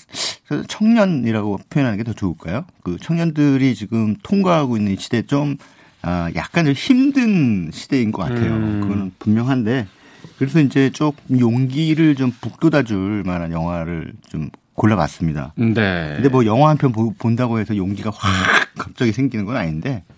[0.67, 2.65] 청년이라고 표현하는 게 더 좋을까요?
[2.84, 5.58] 그 청년들이 지금 통과하고 있는 시대 좀
[6.02, 8.54] 아, 약간 좀 힘든 시대인 것 같아요.
[8.54, 8.82] 음.
[8.82, 9.88] 그거는 분명한데
[10.38, 15.54] 그래서 이제 조금 용기를 좀 북돋아줄 만한 영화를 좀 골라봤습니다.
[15.58, 16.13] 네.
[16.15, 20.13] 근데 뭐 영화 한 편 본다고 해서 용기가 확 갑자기 생기는 건 아닌데 어.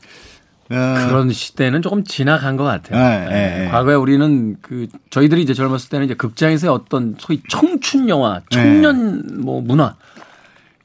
[0.69, 3.01] 그런 시대는 조금 지나간 것 같아요.
[3.01, 3.69] 네, 네, 네.
[3.69, 9.61] 과거에 우리는 그 저희들이 이제 젊었을 때는 이제 극장에서의 어떤 소위 청춘 영화, 청년 뭐
[9.61, 9.95] 문화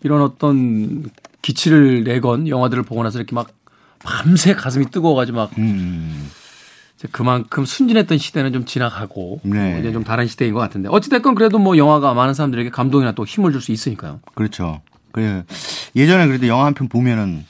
[0.02, 1.04] 이런 어떤
[1.42, 3.48] 기치를 내건 영화들을 보고 나서 이렇게 막
[4.02, 6.30] 밤새 가슴이 뜨거워가지고 막 음.
[6.96, 9.78] 이제 그만큼 순진했던 시대는 좀 지나가고 네.
[9.80, 13.52] 이제 좀 다른 시대인 것 같은데 어찌됐건 그래도 뭐 영화가 많은 사람들에게 감동이나 또 힘을
[13.52, 14.20] 줄 수 있으니까요.
[14.34, 14.80] 그렇죠.
[15.12, 15.44] 그래
[15.94, 17.44] 예전에 그래도 영화 한 편 보면은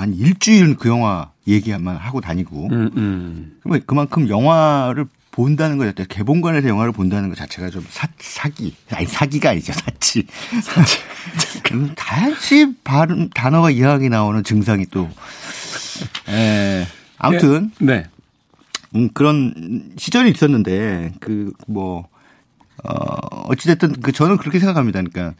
[0.00, 3.56] 한 일주일은 그 영화 얘기만 하고 다니고 음, 음.
[3.62, 9.06] 그러면 그만큼 영화를 본다는 거 자체 개봉관에서 영화를 본다는 것 자체가 좀 사, 사기 아니
[9.06, 10.26] 사기가 아니죠 사치
[10.62, 10.98] 사치
[11.62, 15.08] 그럼 다시 발음 단어가 이상하게 나오는 증상이 또
[16.28, 16.86] 에,
[17.18, 18.02] 아무튼 네.
[18.02, 18.06] 네.
[18.94, 22.08] 음, 그런 시절이 있었는데 그 뭐
[22.84, 22.92] 어,
[23.48, 25.00] 어찌됐든, 그, 저는 그렇게 생각합니다.
[25.02, 25.34] 그러니까,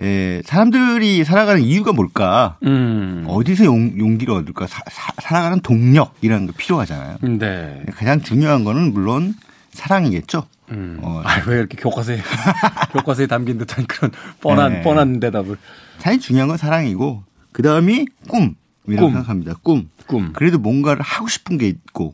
[0.00, 2.56] 예, 사람들이 살아가는 이유가 뭘까?
[2.64, 3.24] 음.
[3.28, 4.66] 어디서 용, 용기를 얻을까?
[4.66, 7.18] 사, 사, 살아가는 동력이라는 게 필요하잖아요.
[7.38, 7.82] 네.
[7.94, 9.34] 가장 중요한 거는 물론
[9.70, 10.44] 사랑이겠죠.
[10.70, 10.98] 음.
[11.02, 12.18] 어, 아, 왜 이렇게 교과서에,
[12.92, 14.82] 교과서에 담긴 듯한 그런 뻔한, 네.
[14.82, 15.56] 뻔한 대답을.
[15.98, 18.54] 사실 중요한 건 사랑이고, 그 다음이 꿈.
[18.88, 19.12] 이라고 꿈.
[19.14, 19.54] 생각합니다.
[19.62, 19.88] 꿈.
[20.06, 20.32] 꿈.
[20.32, 22.12] 그래도 뭔가를 하고 싶은 게 있고,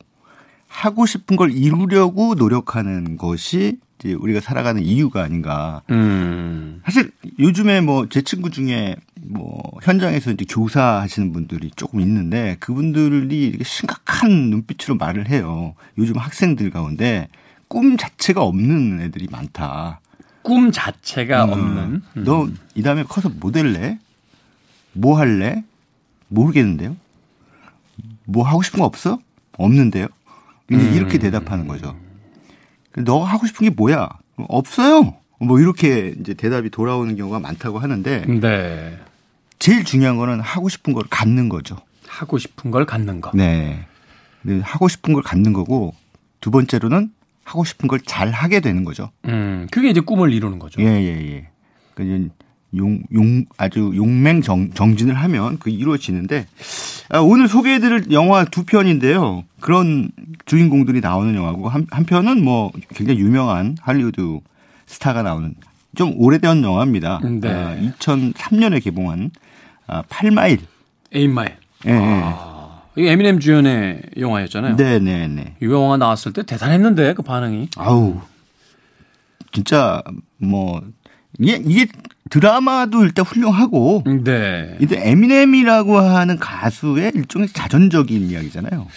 [0.67, 5.81] 하고 싶은 걸 이루려고 노력하는 것이 이제 우리가 살아가는 이유가 아닌가.
[5.89, 6.81] 음.
[6.85, 13.59] 사실 요즘에 뭐 제 친구 중에 뭐 현장에서 이제 교사 하시는 분들이 조금 있는데 그분들이
[13.63, 15.75] 심각한 눈빛으로 말을 해요.
[15.97, 17.27] 요즘 학생들 가운데
[17.67, 19.99] 꿈 자체가 없는 애들이 많다.
[20.41, 21.49] 꿈 자체가 음.
[21.51, 22.01] 없는.
[22.17, 22.23] 음.
[22.23, 23.99] 너이 다음에 커서 모델래?
[24.93, 25.63] 뭐 할래?
[26.29, 26.95] 모르겠는데요.
[28.25, 29.19] 뭐 하고 싶은 거 없어?
[29.57, 30.07] 없는데요.
[30.71, 30.93] 음.
[30.95, 31.95] 이렇게 대답하는 거죠.
[32.99, 34.09] 너가 하고 싶은 게 뭐야?
[34.47, 35.15] 없어요.
[35.39, 38.97] 뭐 이렇게 이제 대답이 돌아오는 경우가 많다고 하는데 네.
[39.57, 41.77] 제일 중요한 거는 하고 싶은 걸 갖는 거죠.
[42.07, 43.31] 하고 싶은 걸 갖는 거.
[43.33, 43.85] 네.
[44.63, 45.93] 하고 싶은 걸 갖는 거고
[46.41, 47.11] 두 번째로는
[47.43, 49.11] 하고 싶은 걸 잘 하게 되는 거죠.
[49.25, 50.81] 음, 그게 이제 꿈을 이루는 거죠.
[50.81, 51.49] 예, 예, 예.
[51.95, 52.33] 그러니까
[52.75, 56.45] 용, 용, 아주 용맹 정, 정진을 하면 그 이루어지는데,
[57.09, 59.43] 아, 오늘 소개해드릴 영화 두 편인데요.
[59.59, 60.09] 그런
[60.45, 64.39] 주인공들이 나오는 영화고, 한, 한 편은 뭐 굉장히 유명한 할리우드
[64.85, 65.55] 스타가 나오는
[65.95, 67.19] 좀 오래된 영화입니다.
[67.23, 67.49] 네.
[67.49, 69.31] 아, 2003년에 개봉한
[69.87, 70.59] 아, 8마일.
[71.11, 71.53] 8마일.
[71.87, 72.21] 예, 예.
[72.23, 74.75] 아, 이게 에미넴 주연의 영화였잖아요.
[74.75, 75.27] 네네네.
[75.27, 75.55] 네, 네.
[75.61, 77.69] 이 영화 나왔을 때 대단했는데, 그 반응이.
[77.77, 78.19] 아우.
[79.51, 80.03] 진짜,
[80.37, 80.81] 뭐,
[81.39, 81.87] 이게, 이게
[82.29, 84.03] 드라마도 일단 훌륭하고.
[84.23, 84.77] 네.
[84.79, 88.87] 이제 에미넴이라고 하는 가수의 일종의 자전적인 이야기잖아요.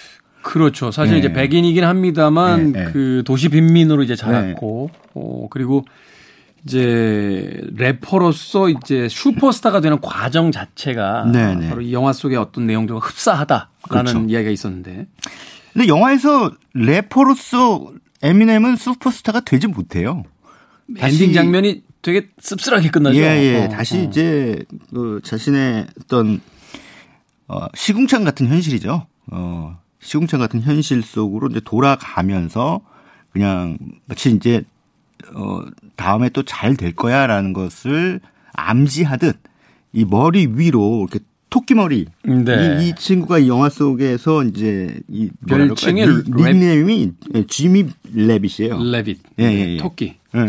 [0.43, 0.91] 그렇죠.
[0.91, 1.19] 사실 네.
[1.21, 2.93] 이제 백인이긴 합니다만 네, 네.
[2.93, 5.01] 그 도시 빈민으로 이제 자랐고, 네.
[5.15, 5.85] 어, 그리고
[6.65, 11.69] 이제 래퍼로서 이제 슈퍼스타가 되는 과정 자체가 네, 네.
[11.69, 14.25] 바로 이 영화 속의 어떤 내용들과 흡사하다라는 그렇죠.
[14.29, 15.07] 이야기가 있었는데.
[15.73, 17.93] 근데 영화에서 래퍼로서
[18.23, 20.23] 에미넴은 슈퍼스타가 되지 못해요.
[20.99, 23.19] 엔딩 장면이 되게 씁쓸하게 끝나죠.
[23.19, 23.65] 예, 예.
[23.65, 24.03] 어, 다시 어.
[24.03, 26.41] 이제 그 자신의 어떤
[27.49, 29.07] 어, 시궁창 같은 현실이죠.
[29.31, 32.81] 어, 시궁창 같은 현실 속으로 이제 돌아가면서
[33.33, 34.63] 그냥 마치 이제
[35.35, 35.61] 어,
[35.97, 38.21] 다음에 또 잘 될 거야라는 것을
[38.55, 39.39] 암시하듯
[39.93, 42.07] 이 머리 위로 이렇게 토끼머리.
[42.25, 42.79] 네.
[42.83, 47.13] 이, 이, 친구가 이 영화 속에서 이제 이 별칭이 닉네임이
[47.47, 48.83] 지미 Rabbit이에요.
[48.83, 49.21] Rabbit.
[49.39, 49.77] 예, 예, 예.
[49.77, 50.17] 토끼.
[50.35, 50.47] 예.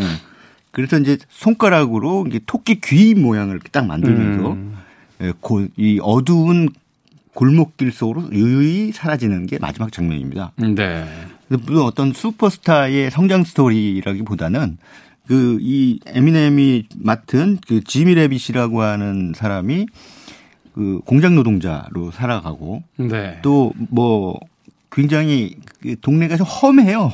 [0.74, 4.76] 그래서 이제 손가락으로 이게 토끼 귀 모양을 딱 만들면서 음.
[5.22, 6.70] 예, 고, 이 어두운
[7.34, 10.52] 골목길 속으로 유유히 사라지는 게 마지막 장면입니다.
[10.58, 11.06] 네.
[11.48, 14.78] 물론 어떤 슈퍼스타의 성장 스토리라기보다는
[15.28, 19.86] 그 이 에미넴이 맡은 그 지미 Rabbit이라고 하는 사람이
[20.74, 23.40] 그 공장 노동자로 살아가고 네.
[23.42, 24.40] 또 뭐
[24.92, 27.14] 굉장히 그 동네가 좀 험해요.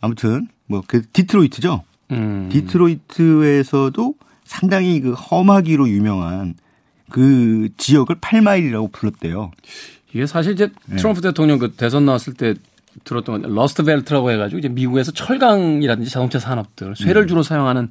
[0.00, 1.82] 아무튼 뭐 그 디트로이트죠.
[2.12, 2.48] 음.
[2.50, 6.54] 디트로이트에서도 상당히 그 험하기로 유명한
[7.08, 9.50] 그 지역을 8마일이라고 불렀대요.
[10.12, 10.96] 이게 사실 이제 네.
[10.96, 12.54] 트럼프 대통령 그 대선 나왔을 때
[13.04, 17.28] 들었던 건 Rust Belt라고 해가지고 이제 미국에서 철강이라든지 자동차 산업들 쇠를 음.
[17.28, 17.88] 주로 사용하는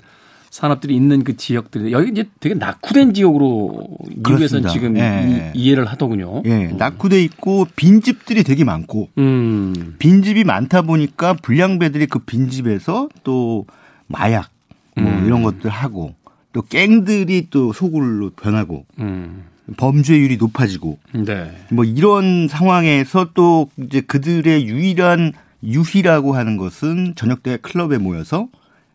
[0.51, 5.53] 산업들이 있는 그 지역들이 여기 이제 되게 낙후된 지역으로 미국에서는 지금 예.
[5.55, 6.43] 이, 해를 하더군요.
[6.45, 9.95] 예, 낙후돼 있고 빈집들이 되게 많고 음.
[9.97, 13.65] 빈집이 많다 보니까 불량배들이 그 빈집에서 또
[14.11, 14.49] 마약
[14.95, 15.25] 뭐 음.
[15.25, 16.15] 이런 것들 하고
[16.53, 19.45] 또 갱들이 또 소굴로 변하고 음.
[19.77, 21.51] 범죄율이 높아지고 네.
[21.69, 28.47] 뭐 이런 상황에서 또 이제 그들의 유일한 유희라고 하는 것은 저녁 때 클럽에 모여서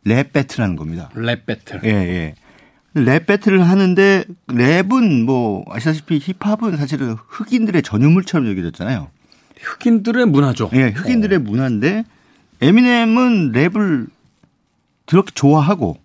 [0.05, 1.11] rap battle하는 겁니다.
[1.15, 1.81] rap battle.
[1.85, 2.35] 예, 예.
[2.95, 9.09] rap battle을 하는데 랩은 뭐 아시다시피 힙합은 사실은 흑인들의 전유물처럼 여겨졌잖아요.
[9.61, 10.71] 흑인들의 문화죠.
[10.75, 11.43] 예, 흑인들의 오.
[11.43, 12.05] 문화인데
[12.61, 14.07] 에미넴은 랩을
[15.07, 15.97] 그렇게 좋아하고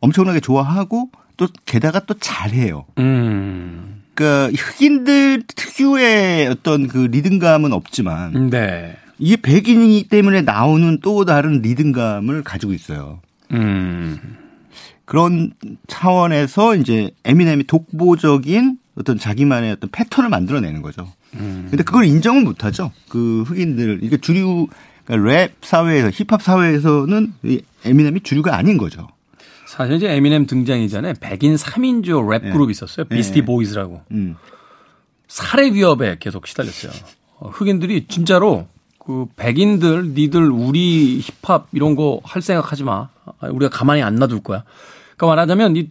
[0.00, 2.84] 엄청나게 좋아하고 또 게다가 또 잘해요.
[2.98, 4.02] 음.
[4.14, 8.96] 그러니까 흑인들 특유의 어떤 그 리듬감은 없지만 네.
[9.18, 13.20] 이게 백인이기 때문에 나오는 또 다른 리듬감을 가지고 있어요.
[13.52, 14.18] 음.
[15.04, 15.52] 그런
[15.86, 21.10] 차원에서 이제 에미넴이 독보적인 어떤 자기만의 어떤 패턴을 만들어내는 거죠.
[21.34, 21.66] 음.
[21.70, 22.92] 근데 그걸 인정을 못 하죠.
[23.08, 24.68] 그 흑인들, 이게 주류,
[25.04, 29.08] 그러니까 랩 사회에서, 힙합 사회에서는 이 에미넴이 주류가 아닌 거죠.
[29.66, 32.52] 사실 이제 에미넴 등장 이 전에 백인 3인조 랩 네.
[32.52, 33.06] 그룹이 있었어요.
[33.08, 33.16] 네.
[33.16, 34.02] Beastie Boys라고.
[34.10, 34.36] 음.
[35.28, 36.92] 살해 위협에 계속 시달렸어요.
[37.38, 38.66] 어, 흑인들이 진짜로
[38.98, 43.08] 그 백인들 니들 우리 힙합 이런 거 할 생각하지 마.
[43.40, 44.62] 우리가 가만히 안 놔둘 거야.
[45.16, 45.90] 그러니까 말하자면 이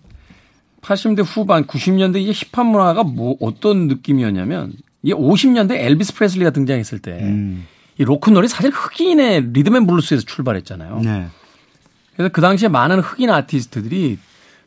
[0.82, 7.20] 80년대 후반 90년대 이 힙합 문화가 뭐 어떤 느낌이었냐면 이게 50년대 엘비스 프레슬리가 등장했을 때
[7.24, 7.66] 음.
[7.98, 11.02] 이 로큰롤이 사실 흑인의 리듬앤 블루스에서 출발했잖아요.
[11.04, 11.28] 네.
[12.16, 14.18] 그래서 그 당시에 많은 흑인 아티스트들이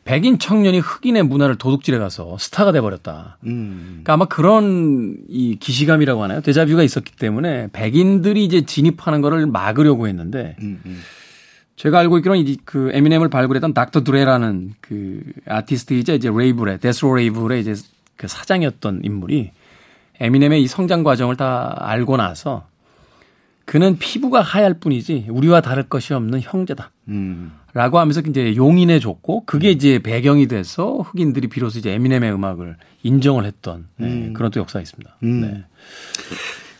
[0.03, 3.37] 백인 청년이 흑인의 문화를 도둑질해 가서 스타가 돼 버렸다.
[3.45, 4.01] 음.
[4.03, 6.41] 그러니까 아마 그런 이 기시감이라고 하나요?
[6.41, 11.01] 데자뷰가 있었기 때문에 백인들이 이제 진입하는 거를 막으려고 했는데 음, 음.
[11.75, 17.61] 제가 알고 있기로는 이 그 에미넴을 발굴했던 닥터 드레라는 그 아티스트이자 이제 레이블의 데스로 레이블의
[17.61, 17.73] 이제
[18.15, 19.51] 그 사장이었던 인물이
[20.19, 22.67] 에미넴의 이 성장 과정을 다 알고 나서
[23.65, 26.91] 그는 피부가 하얄 뿐이지 우리와 다를 것이 없는 형제다.
[27.09, 27.51] 음.
[27.73, 33.43] 라고 하면서 이제 용인해 줬고 그게 이제 배경이 돼서 흑인들이 비로소 이제 에미넴의 음악을 인정을
[33.43, 34.33] 했던 네, 음.
[34.33, 35.17] 그런 또 역사가 있습니다.
[35.23, 35.41] 음.
[35.41, 35.63] 네.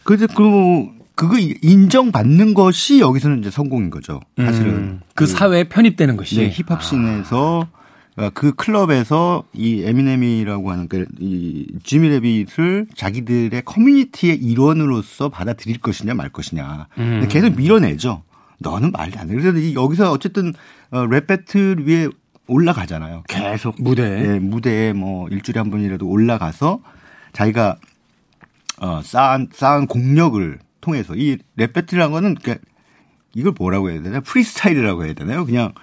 [0.04, 4.22] 그래서 그 그거 인정받는 것이 여기서는 이제 성공인 거죠.
[4.38, 5.00] 사실은 음.
[5.10, 7.85] 그, 그 사회에 편입되는 것이 네, 힙합 scene에서 아.
[8.18, 16.14] 어, 그 클럽에서 이 에미넴이라고 하는 그 이 지미 Rabbit을 자기들의 커뮤니티의 일원으로서 받아들일 것이냐
[16.14, 17.28] 말 것이냐 음.
[17.30, 18.24] 계속 밀어내죠.
[18.60, 19.36] 너는 말도 안 돼.
[19.36, 20.54] 그래서 여기서 어쨌든
[20.92, 22.08] 어, rap battle 위에
[22.48, 23.24] 올라가잖아요.
[23.28, 26.80] 계속 무대 예, 무대에 뭐 일주일에 한 번이라도 올라가서
[27.34, 27.76] 자기가
[28.78, 32.36] 어 쌓은 쌓은 공력을 통해서 이 랩 배틀이라는 거는
[33.34, 35.46] 이걸 뭐라고 해야 되나 프리스타일이라고 해야 되나요?
[35.46, 35.74] 그냥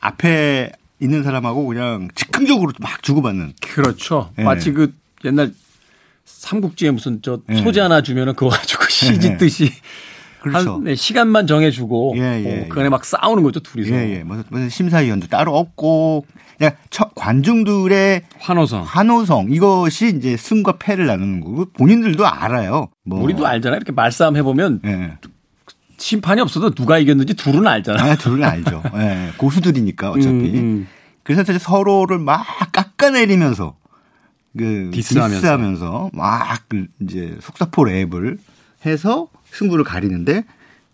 [0.00, 3.54] 앞에 있는 사람하고 그냥 즉흥적으로 막 주고받는.
[3.60, 4.30] 그렇죠.
[4.36, 4.44] 네.
[4.44, 5.52] 마치 그 옛날
[6.24, 7.62] 삼국지에 무슨 저 네.
[7.62, 9.76] 소재 하나 주면은 그거 가지고 시짓듯이 네.
[10.40, 10.74] 그렇죠.
[10.74, 13.94] 한 네, 시간만 정해주고 예, 예, 어, 그 안에 막 싸우는 거죠 둘이서.
[13.94, 14.24] 예, 예.
[14.24, 16.74] 무슨 심사위원도 따로 없고 그냥
[17.14, 22.88] 관중들의 환호성, 환호성 이것이 이제 승과 패를 나누는 거고 본인들도 알아요.
[23.04, 23.22] 뭐.
[23.22, 23.78] 우리도 알잖아요.
[23.78, 25.18] 이렇게 말싸움 해보면 예.
[25.98, 28.12] 심판이 없어도 누가 이겼는지 둘은 알잖아요.
[28.12, 28.82] 아, 둘은 알죠.
[28.94, 30.28] 네, 고수들이니까 어차피.
[30.28, 30.88] 음, 음.
[31.22, 33.76] 그래서 이제 서로를 막 깎아내리면서
[34.56, 36.66] 그 디스하면서, 디스하면서 막
[37.02, 38.38] 이제 속사포 랩을
[38.86, 40.44] 해서 승부를 가리는데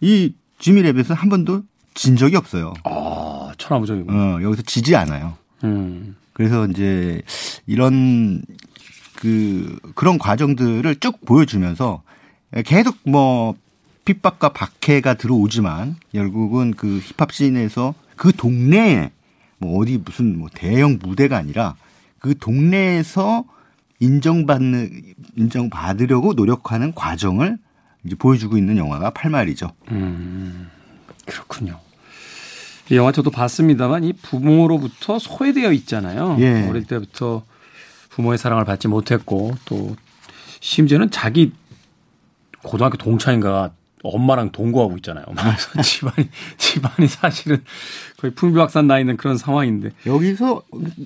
[0.01, 1.63] 이 지미 랩에서 한 번도
[1.95, 2.75] 진 적이 없어요.
[2.85, 4.13] 아, 천하무적이고.
[4.13, 5.37] 어, 여기서 지지 않아요.
[5.63, 6.17] 음.
[6.33, 7.23] 그래서 이제
[7.67, 8.43] 이런
[9.17, 12.03] 그 그런 과정들을 쭉 보여주면서
[12.65, 13.55] 계속 뭐
[14.05, 19.11] 핍박과 박해가 들어오지만 결국은 그 힙합 씬에서 그 동네에
[19.59, 21.77] 뭐 어디 무슨 뭐 대형 무대가 아니라
[22.19, 23.45] 그 동네에서
[24.01, 27.59] 인정받는 인정받으려고 노력하는 과정을
[28.05, 29.71] 이제 보여주고 있는 영화가 팔마일이죠.
[29.91, 30.69] 음,
[31.25, 31.81] 그렇군요.
[32.91, 36.37] 이 영화 저도 봤습니다만 이 부모로부터 소외되어 있잖아요.
[36.41, 36.69] 예.
[36.69, 37.45] 어릴 때부터
[38.11, 39.97] 부모의 사랑을 받지 못했고 또
[40.61, 41.53] 심지어는 자기
[42.63, 43.71] 고등학교 동창인가
[44.05, 45.25] 엄마랑 동거하고 있잖아요.
[45.37, 47.65] 그래서 집안이 집안이 사실은
[48.19, 50.63] 거의 풍비박산 나 있는 그런 상황인데 여기서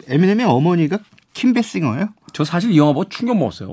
[0.08, 0.98] 에미넴의 어머니가
[1.32, 2.08] 킴 베싱어예요?
[2.32, 3.72] 저 사실 이 영화 보고 충격 먹었어요.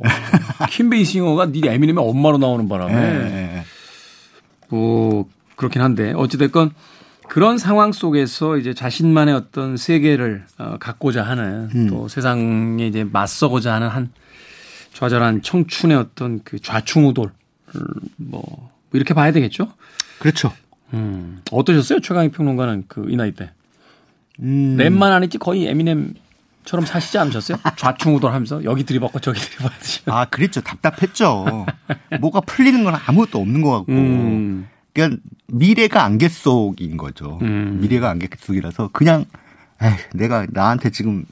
[0.69, 3.63] 킴 베이싱어가 니 에미넴의 엄마로 나오는 바람에 네.
[4.69, 6.71] 뭐 그렇긴 한데 어찌 됐건
[7.27, 11.87] 그런 상황 속에서 이제 자신만의 어떤 세계를 어, 갖고자 하는 음.
[11.87, 14.11] 또 세상에 이제 맞서고자 하는 한
[14.93, 17.31] 좌절한 청춘의 어떤 그 좌충우돌
[18.17, 19.71] 뭐 이렇게 봐야 되겠죠?
[20.19, 20.53] 그렇죠.
[20.93, 21.41] 음.
[21.51, 21.99] 어떠셨어요?
[21.99, 23.51] 최강희 평론가는 그 이 나이 때.
[24.39, 24.77] 음.
[24.77, 27.57] 랩만 안 했지 거의 에미넴처럼 사시지 않으셨어요?
[27.77, 30.01] 좌충우돌 하면서 여기 들이받고 저기 들이받듯이.
[30.07, 30.61] 아, 그랬죠.
[30.61, 31.65] 답답했죠.
[32.19, 33.91] 뭐가 풀리는 건 아무것도 없는 것 같고.
[33.93, 34.67] 음.
[34.93, 37.39] 그러니까 미래가 안개 속인 거죠.
[37.41, 37.79] 음.
[37.81, 39.25] 미래가 안개 속이라서 그냥
[39.81, 41.25] 에이, 내가 나한테 지금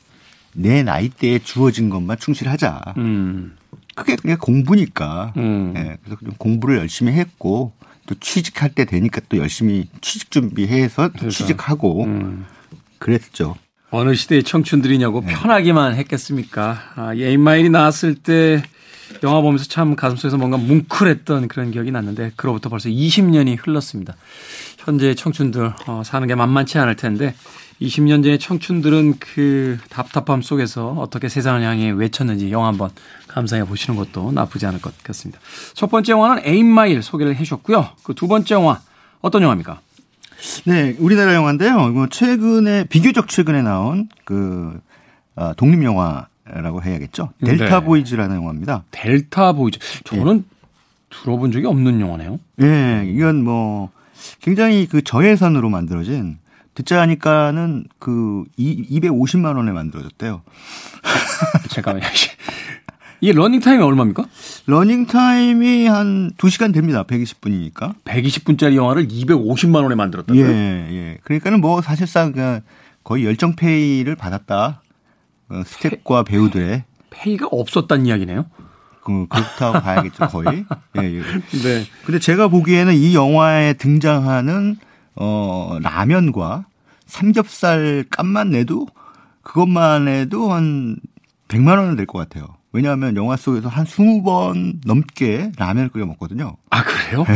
[0.54, 2.94] 내 나이대에 주어진 것만 충실하자.
[2.98, 3.56] 음.
[3.96, 5.34] 그게 그냥 공부니까.
[5.38, 5.74] 음.
[5.78, 7.74] 예, 그래서 좀 공부를 열심히 했고
[8.06, 12.46] 또 취직할 때 되니까 또 열심히 취직 준비해서 또 취직하고 음.
[13.00, 13.56] 그랬죠.
[13.92, 15.34] 어느 시대의 청춘들이냐고 네.
[15.34, 16.80] 편하게만 했겠습니까?
[16.96, 18.64] 아, 에인마일이 나왔을 때
[19.22, 24.16] 영화 보면서 참 가슴속에서 뭔가 뭉클했던 그런 기억이 났는데 그로부터 벌써 20년이 흘렀습니다.
[24.80, 27.36] 현재 청춘들 어, 사는 게 만만치 않을 텐데
[27.82, 32.90] 20년 전의 청춘들은 그 답답함 속에서 어떻게 세상을 향해 외쳤는지 영화 한번
[33.28, 35.40] 감상해 보시는 것도 나쁘지 않을 것 같습니다.
[35.74, 37.90] 첫 번째 영화는 에인마일 소개를 해주셨고요.
[38.04, 38.80] 그 두 번째 영화
[39.22, 39.82] 어떤 영화입니까?
[40.66, 41.90] 네, 우리나라 영화인데요.
[41.90, 44.80] 이거 최근에 비교적 최근에 나온 그
[45.36, 47.30] 아, 독립 영화라고 해야겠죠.
[47.44, 47.86] 델타 네.
[47.86, 48.84] Boys라는 영화입니다.
[48.92, 49.80] Delta Boys.
[50.04, 50.44] 저는 네.
[51.10, 52.40] 들어본 적이 없는 영화네요.
[52.58, 53.90] 네, 이건 뭐
[54.42, 56.38] 굉장히 그 저예산으로 만들어진
[56.76, 60.42] 듣자 하니까는 그 250만 원에 만들어졌대요.
[61.70, 62.08] 잠깐만요.
[63.22, 64.26] 이게 러닝 타임이 얼마입니까?
[64.66, 67.04] 러닝 타임이 한 2시간 됩니다.
[67.04, 67.96] 120분이니까.
[68.04, 70.46] 120분짜리 영화를 250만 원에 만들었다고요?
[70.46, 71.18] 예, 예.
[71.24, 72.60] 그러니까는 뭐 사실상 그
[73.04, 74.82] 거의 열정 페이를 받았다.
[75.50, 78.46] 어, 스텝과 배우들의 페이가 없었단 이야기네요.
[79.04, 80.66] 그, 그렇다고 봐야겠죠, 거의.
[80.98, 81.22] 예, 예.
[81.64, 81.86] 네.
[82.06, 84.78] 근데 제가 보기에는 이 영화에 등장하는
[85.16, 86.66] 어, 라면과
[87.06, 88.88] 삼겹살 값만 내도
[89.44, 90.98] 그것만 해도 한
[91.48, 92.48] 100만 원은 될 것 같아요.
[92.72, 96.56] 왜냐하면 영화 속에서 한 20번 넘게 라면을 끓여 먹거든요.
[96.72, 97.24] 아, 그래요?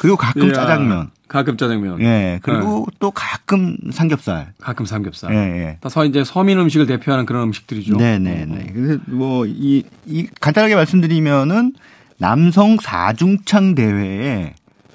[0.00, 1.10] 그리고 가끔 이야, 짜장면.
[1.28, 2.00] 가끔 짜장면.
[2.00, 2.40] 예.
[2.42, 2.96] 그리고 네.
[2.98, 4.52] 또 가끔 삼겹살.
[4.60, 5.32] 가끔 삼겹살.
[5.34, 5.78] 예, 예.
[5.80, 7.96] 다 이제 서민 음식을 대표하는 그런 음식들이죠.
[7.96, 8.44] 네네네.
[8.46, 8.72] 네, 네.
[8.72, 11.74] 그래서 뭐, 이, 이, 간단하게 말씀드리면은
[12.20, 14.54] 남성 사중창 대회에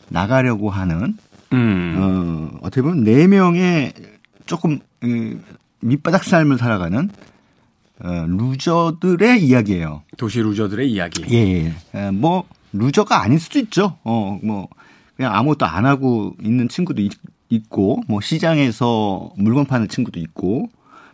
[0.09, 1.17] 나가려고 하는,
[1.53, 1.95] 음.
[1.97, 3.93] 어, 어떻게 보면 4명의
[4.45, 4.79] 조금,
[5.81, 7.09] 밑바닥 삶을 살아가는
[7.99, 10.03] 어, loser들의 이야기예요.
[10.17, 11.23] 도시 loser들의 이야기.
[11.31, 12.11] 예, 예.
[12.11, 13.97] 뭐 loser가 아닐 수도 있죠.
[14.03, 14.67] 어, 뭐
[15.15, 17.11] 그냥 아무것도 안 하고 있는 친구도 있,
[17.49, 20.69] 있고, 뭐 시장에서 물건 파는 친구도 있고,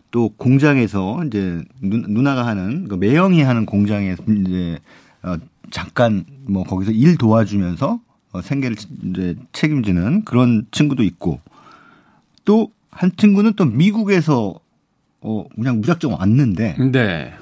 [0.10, 4.80] 또 공장에서 이제 누, 누나가 하는 그 매형이 하는 공장에 이제
[5.24, 5.36] 어,
[5.70, 8.00] 잠깐 뭐 거기서 일 도와주면서
[8.34, 11.40] 어, 생계를 이제 책임지는 그런 친구도 있고
[12.46, 14.54] 또 한 친구는 또 미국에서
[15.22, 17.34] 어 그냥 무작정 왔는데 네.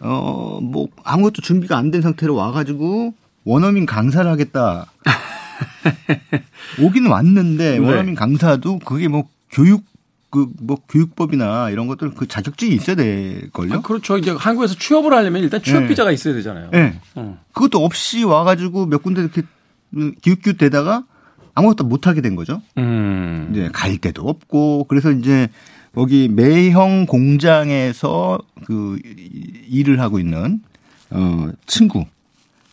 [0.00, 4.86] 어 뭐 아무것도 준비가 안 된 상태로 와가지고 원어민 강사를 하겠다.
[6.82, 7.86] 오기는 왔는데 네.
[7.86, 9.84] 원어민 강사도 그게 뭐 교육
[10.30, 13.74] 그 뭐 교육법이나 이런 것들 그 자격증이 있어야 될 걸요?
[13.74, 14.18] 아, 그렇죠.
[14.18, 15.88] 이제 한국에서 취업을 하려면 일단 취업 네.
[15.88, 16.70] 비자가 있어야 되잖아요.
[16.72, 16.98] 네.
[17.14, 17.38] 어.
[17.52, 19.42] 그것도 없이 와가지고 몇 군데 이렇게
[20.20, 21.04] 기웃기웃 대다가
[21.54, 22.60] 아무것도 못 하게 된 거죠.
[22.76, 23.48] 음.
[23.50, 25.48] 이제 갈 데도 없고 그래서 이제
[25.94, 28.98] 거기 매형 공장에서 그
[29.68, 30.60] 일을 하고 있는
[31.10, 32.04] 어 친구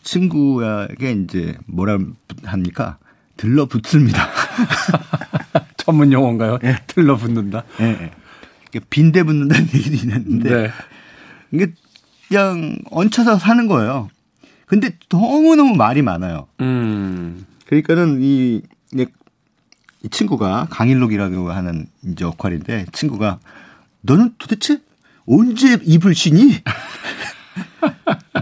[0.02, 1.98] 친구에게 이제 뭐라
[2.44, 2.98] 합니까?
[3.36, 4.28] 들러붙습니다.
[5.76, 6.58] 전문 용어인가요?
[6.58, 6.76] 네.
[6.86, 7.64] 들러붙는다.
[7.78, 8.10] 네.
[8.90, 10.70] 빈대 붙는다는 얘기도 있는데 네.
[11.52, 11.72] 이게
[12.28, 14.08] 그냥 얹혀서 사는 거예요.
[14.66, 16.48] 근데 너무 너무 말이 많아요.
[16.60, 17.44] 음.
[17.66, 18.62] 그러니까는 이,
[18.94, 23.40] 이 친구가 강일록이라고 하는 이제 역할인데 친구가
[24.00, 24.80] 너는 도대체
[25.26, 26.62] 언제 입을 쉬니?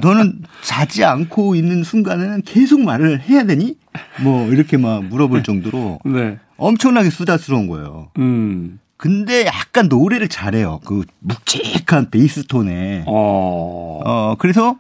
[0.01, 3.77] 너는 자지 않고 있는 순간에는 계속 말을 해야 되니?
[4.23, 6.39] 뭐 이렇게 막 물어볼 정도로 네.
[6.57, 8.11] 엄청나게 수다스러운 거예요.
[8.19, 8.79] 음.
[8.97, 10.81] 근데 약간 노래를 잘해요.
[10.85, 13.05] 그 묵직한 베이스 톤에.
[13.07, 14.01] 어.
[14.05, 14.77] 어, 그래서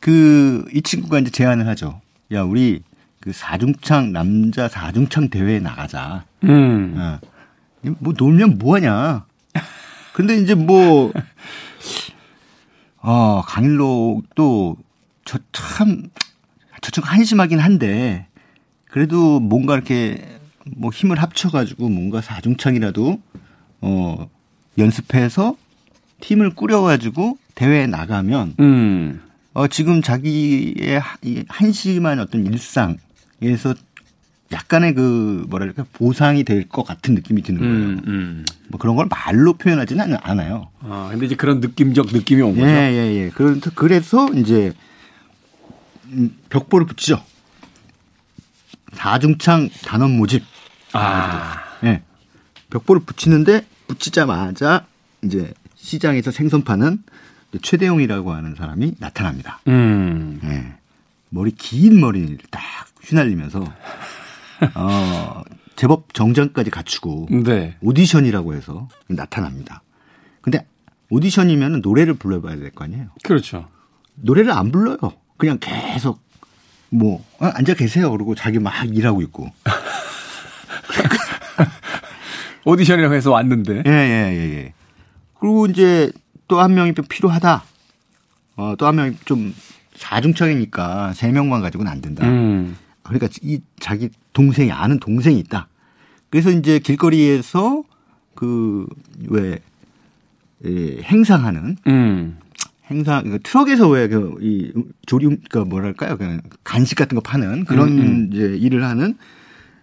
[0.00, 2.00] 그 이 친구가 이제 제안을 하죠.
[2.32, 2.82] 야, 우리
[3.20, 6.24] 그 사중창 남자 사중창 대회에 나가자.
[6.44, 6.94] 음.
[6.98, 7.18] 어.
[8.00, 9.24] 뭐 놀면 뭐 하냐.
[10.12, 11.12] 근데 이제 뭐
[13.06, 14.76] 어, 강일록도
[15.26, 16.04] 저 참,
[16.80, 18.26] 저쪽 한심하긴 한데,
[18.90, 20.26] 그래도 뭔가 이렇게
[20.74, 23.20] 뭐 힘을 합쳐가지고 뭔가 사중창이라도,
[23.82, 24.30] 어,
[24.78, 25.56] 연습해서
[26.20, 29.20] 팀을 꾸려가지고 대회에 나가면, 음.
[29.52, 31.02] 어, 지금 자기의
[31.48, 33.74] 한심한 어떤 일상에서
[34.50, 37.74] 약간의 그 뭐랄까 보상이 될 것 같은 느낌이 드는 거예요.
[37.74, 38.44] 음, 음.
[38.68, 40.68] 뭐 그런 걸 말로 표현하지는 않아요.
[40.86, 42.66] 아 근데 이제 그런 느낌적 느낌이 온 거죠.
[42.66, 43.14] 예 예예.
[43.14, 43.30] 예, 예.
[43.30, 44.72] 그래서 그래서 이제
[46.06, 47.22] 음, 벽보를 붙이죠.
[48.96, 50.44] 다중창 단원 모집.
[50.92, 51.62] 아.
[51.84, 52.02] 예.
[52.70, 54.86] 벽보를 붙이는데 붙이자마자
[55.22, 57.02] 이제 시장에서 생선 파는
[57.62, 59.60] 최대용이라고 하는 사람이 나타납니다.
[59.68, 60.40] 음.
[60.44, 60.74] 예.
[61.30, 62.62] 머리 긴 머리를 딱
[63.02, 63.64] 휘날리면서
[64.74, 65.42] 어,
[65.76, 67.76] 제법 정장까지 갖추고 네.
[67.80, 69.82] 오디션이라고 해서 나타납니다.
[71.14, 73.06] 오디션이면 노래를 불러봐야 될 거 아니에요.
[73.22, 73.68] 그렇죠.
[74.16, 74.98] 노래를 안 불러요.
[75.36, 76.20] 그냥 계속
[76.90, 78.10] 뭐 어, 앉아 계세요.
[78.10, 79.50] 그러고 자기 막 일하고 있고.
[82.64, 83.82] 오디션이라고 해서 왔는데.
[83.86, 84.72] 예, 예, 예, 예.
[85.38, 86.10] 그리고 이제
[86.48, 87.64] 또 한 명이 필요하다.
[88.56, 89.54] 어, 또 한 명이 좀
[89.96, 92.26] 사중창이니까 세 명만 가지고는 안 된다.
[92.26, 92.76] 음.
[93.02, 95.68] 그러니까 이 자기 동생이 아는 동생이 있다.
[96.30, 97.82] 그래서 이제 길거리에서
[98.34, 98.86] 그
[99.28, 99.58] 왜
[100.66, 102.38] 예, 행상하는 음.
[102.90, 104.72] 행상 그 트럭에서 왜 그 이
[105.06, 108.30] 조림 그 뭐랄까요 그냥 간식 같은 거 파는 그런 음, 음.
[108.32, 109.16] 이제 일을 하는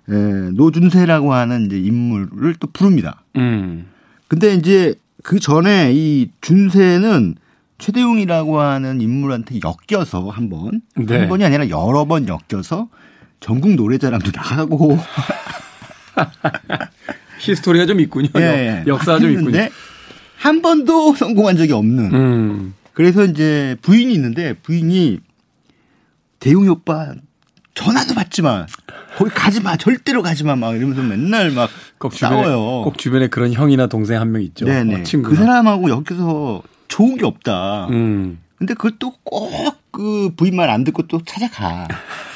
[0.09, 3.23] 에, 예, 노준세라고 하는 이제 인물을 또 부릅니다.
[3.37, 3.85] 음.
[4.27, 7.35] 근데 이제 그 전에 이 준세는
[7.77, 9.59] 최대웅이라고 하는 인물한테
[9.91, 11.19] 엮여서 한 번, 네.
[11.19, 12.89] 한 번이 아니라 여러 번 엮여서
[13.39, 14.99] 전국 노래자랑도 나가고
[17.39, 18.29] 히스토리가 좀 있군요.
[18.37, 19.67] 예, 역사가 좀 있군요.
[20.41, 22.13] 한 번도 성공한 적이 없는.
[22.13, 22.73] 음.
[22.93, 25.19] 그래서 이제 부인이 있는데 부인이
[26.39, 27.13] 대웅이 오빠
[27.75, 28.65] 전화도 받지 마.
[29.17, 29.77] 거기 가지 마.
[29.77, 30.55] 절대로 가지 마.
[30.55, 31.69] 막 이러면서 맨날 막
[31.99, 32.83] 꼭 주변에, 싸워요.
[32.83, 34.65] 꼭 주변에 그런 형이나 동생 한 명 있죠.
[34.65, 34.95] 네네.
[35.01, 37.87] 어, 그 사람하고 여기서 좋은 게 없다.
[37.91, 38.39] 음.
[38.57, 41.87] 근데 그것도 꼭그 부인 말 안 듣고 또 찾아가.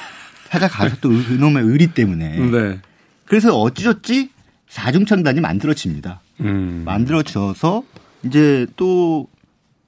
[0.52, 2.38] 찾아가서 또 그놈의 의리 때문에.
[2.52, 2.80] 네.
[3.26, 4.30] 그래서 어찌저찌
[4.70, 6.22] 사중창단이 만들어집니다.
[6.42, 6.84] 음.
[6.86, 7.84] 만들어져서
[8.24, 9.28] 이제 또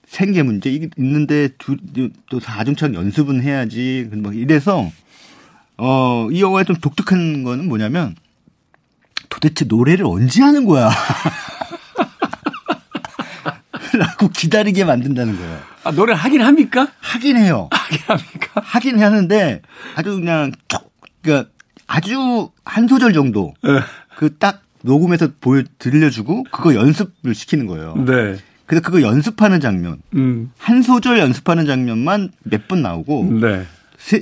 [0.08, 1.76] 생계 문제 있는데 두,
[2.30, 4.10] 또 사중창 연습은 해야지.
[4.14, 4.90] 뭐 이래서
[5.78, 8.16] 어, 이 영화의 좀 독특한 거는 뭐냐면
[9.30, 10.90] 도대체 노래를 언제 하는 거야?
[13.94, 15.60] 라고 기다리게 만든다는 거예요.
[15.84, 16.88] 아, 노래 하긴 합니까?
[17.00, 17.70] 하긴 해요.
[17.74, 18.62] 하긴 합니까?
[18.64, 19.62] 하긴 하는데
[19.96, 21.50] 아주 그냥 쪽, 그러니까
[21.88, 23.80] 아주 한 소절 정도 네.
[24.18, 27.96] 그딱 녹음해서 보여 들려주고 그거 연습을 시키는 거예요.
[27.98, 28.38] 네.
[28.66, 30.52] 그래서 그거 연습하는 장면, 음.
[30.58, 33.66] 한 소절 연습하는 장면만 몇 번 나오고 네.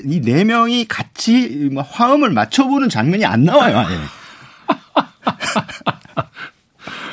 [0.06, 3.78] 이네 명이 같이 화음을 맞춰보는 장면이 안 나와요.
[3.78, 3.98] 아예.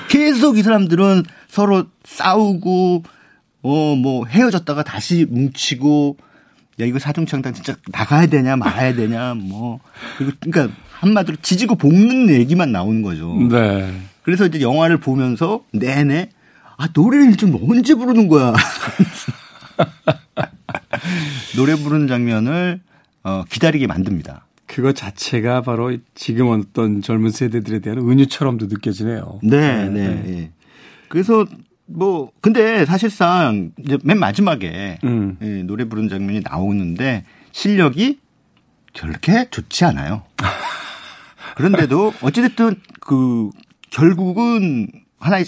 [0.09, 3.05] 계속 이 사람들은 서로 싸우고
[3.65, 6.17] 어 뭐 헤어졌다가 다시 뭉치고
[6.81, 9.79] 야 이거 사중창단 진짜 나가야 되냐 말아야 되냐 뭐
[10.19, 13.37] 그리고 그러니까 한마디로 지지고 볶는 얘기만 나오는 거죠.
[13.51, 13.93] 네.
[14.23, 16.29] 그래서 이제 영화를 보면서 내내
[16.77, 18.55] 아 노래를 좀 언제 부르는 거야.
[21.57, 22.81] 노래 부르는 장면을
[23.25, 24.47] 어, 기다리게 만듭니다.
[24.67, 29.41] 그거 자체가 바로 지금 어떤 젊은 세대들에 대한 은유처럼도 느껴지네요.
[29.43, 29.89] 네, 네.
[29.89, 30.23] 네.
[30.23, 30.51] 네.
[31.09, 31.45] 그래서
[31.87, 35.37] 뭐 근데 사실상 이제 맨 마지막에 음.
[35.43, 38.21] 예, 노래 부르는 장면이 나오는데 실력이
[38.97, 40.23] 그렇게 좋지 않아요.
[41.57, 43.51] 그런데도 어찌됐든 그
[43.91, 44.89] 결국은
[45.19, 45.45] 하나의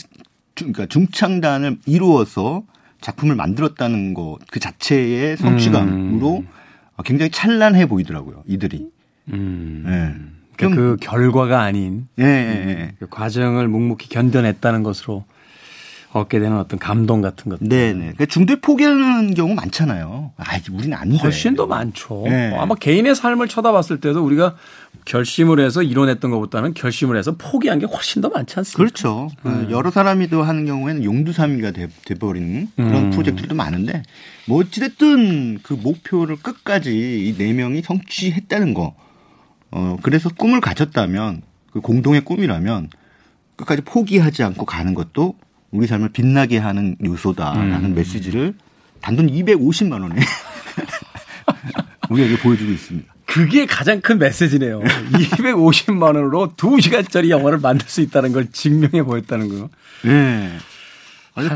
[0.55, 2.63] 그러니까 중창단을 이루어서
[3.01, 6.49] 작품을 만들었다는 것 그 자체의 성취감으로 음.
[7.05, 8.87] 굉장히 찬란해 보이더라고요 이들이.
[9.33, 9.83] 음.
[9.85, 10.15] 네.
[10.57, 12.93] 그러니까 그 결과가 아닌 예, 예, 예.
[13.01, 15.25] 그 과정을 묵묵히 견뎌냈다는 것으로
[16.13, 17.59] 얻게 되는 어떤 감동 같은 것.
[17.61, 17.99] 네 네.
[17.99, 20.31] 그러니까 중대 포기하는 경우 많잖아요.
[20.37, 21.17] 아, 우리는 안 돼.
[21.17, 22.23] 훨씬 더 많죠.
[22.27, 22.57] 네.
[22.57, 24.55] 아마 개인의 삶을 쳐다봤을 때도 우리가
[25.05, 28.79] 결심을 해서 이뤄냈던 것보다는 결심을 해서 포기한 게 훨씬 더 많지 않습니까?
[28.79, 29.29] 그렇죠.
[29.45, 29.69] 음.
[29.71, 33.11] 여러 사람이 또 하는 경우에는 용두삼이가 돼, 돼버리는 그런 음.
[33.11, 34.03] 프로젝트도 많은데
[34.47, 38.95] 뭐 어찌됐든 그 목표를 끝까지 이 네 명이 성취했다는 거.
[39.71, 42.91] 어, 그래서 꿈을 가졌다면 그 공동의 꿈이라면
[43.57, 45.35] 끝까지 포기하지 않고 가는 것도
[45.71, 47.95] 우리 삶을 빛나게 하는 요소다라는 음.
[47.95, 48.55] 메시지를
[49.01, 50.17] 단돈 250만 원에
[52.11, 53.14] 우리에게 보여주고 있습니다.
[53.35, 54.81] 그게 가장 큰 메시지네요.
[54.81, 59.71] 250만 원으로 2시간짜리 영화를 만들 수 있다는 걸 증명해 보였다는 거요.
[60.05, 60.57] 네.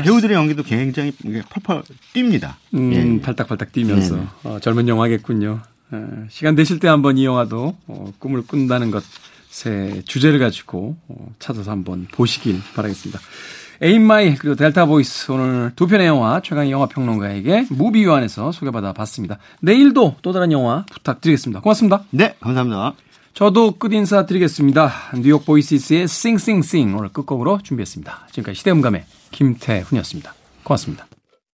[0.03, 1.13] 배우들의 연기도 굉장히
[1.49, 2.55] 펄펄 뜁니다.
[2.73, 3.21] 음, 예.
[3.21, 4.27] 팔딱팔딱 뛰면서 네.
[4.43, 5.61] 어, 젊은 영화겠군요.
[5.93, 5.97] 예,
[6.29, 12.07] 시간 되실 때 한번 이 영화도 어, 꿈을 꾼다는 것의 주제를 가지고 어, 찾아서 한번
[12.11, 13.21] 보시길 바라겠습니다.
[13.81, 19.37] 에인마이 그리고 델타 보이즈 오늘 두 편의 영화 최광희 영화 평론가에게 무비유환에서 소개받아 봤습니다.
[19.61, 21.61] 내일도 또 다른 영화 부탁드리겠습니다.
[21.61, 22.03] 고맙습니다.
[22.09, 22.93] 네, 감사합니다.
[23.33, 24.91] 저도 끝 인사 드리겠습니다.
[25.21, 28.27] 뉴욕 보이시스의 싱싱싱 오늘 끝곡으로 준비했습니다.
[28.31, 30.33] 지금까지 시대음감의 김태훈이었습니다.
[30.63, 31.18] 고맙습니다.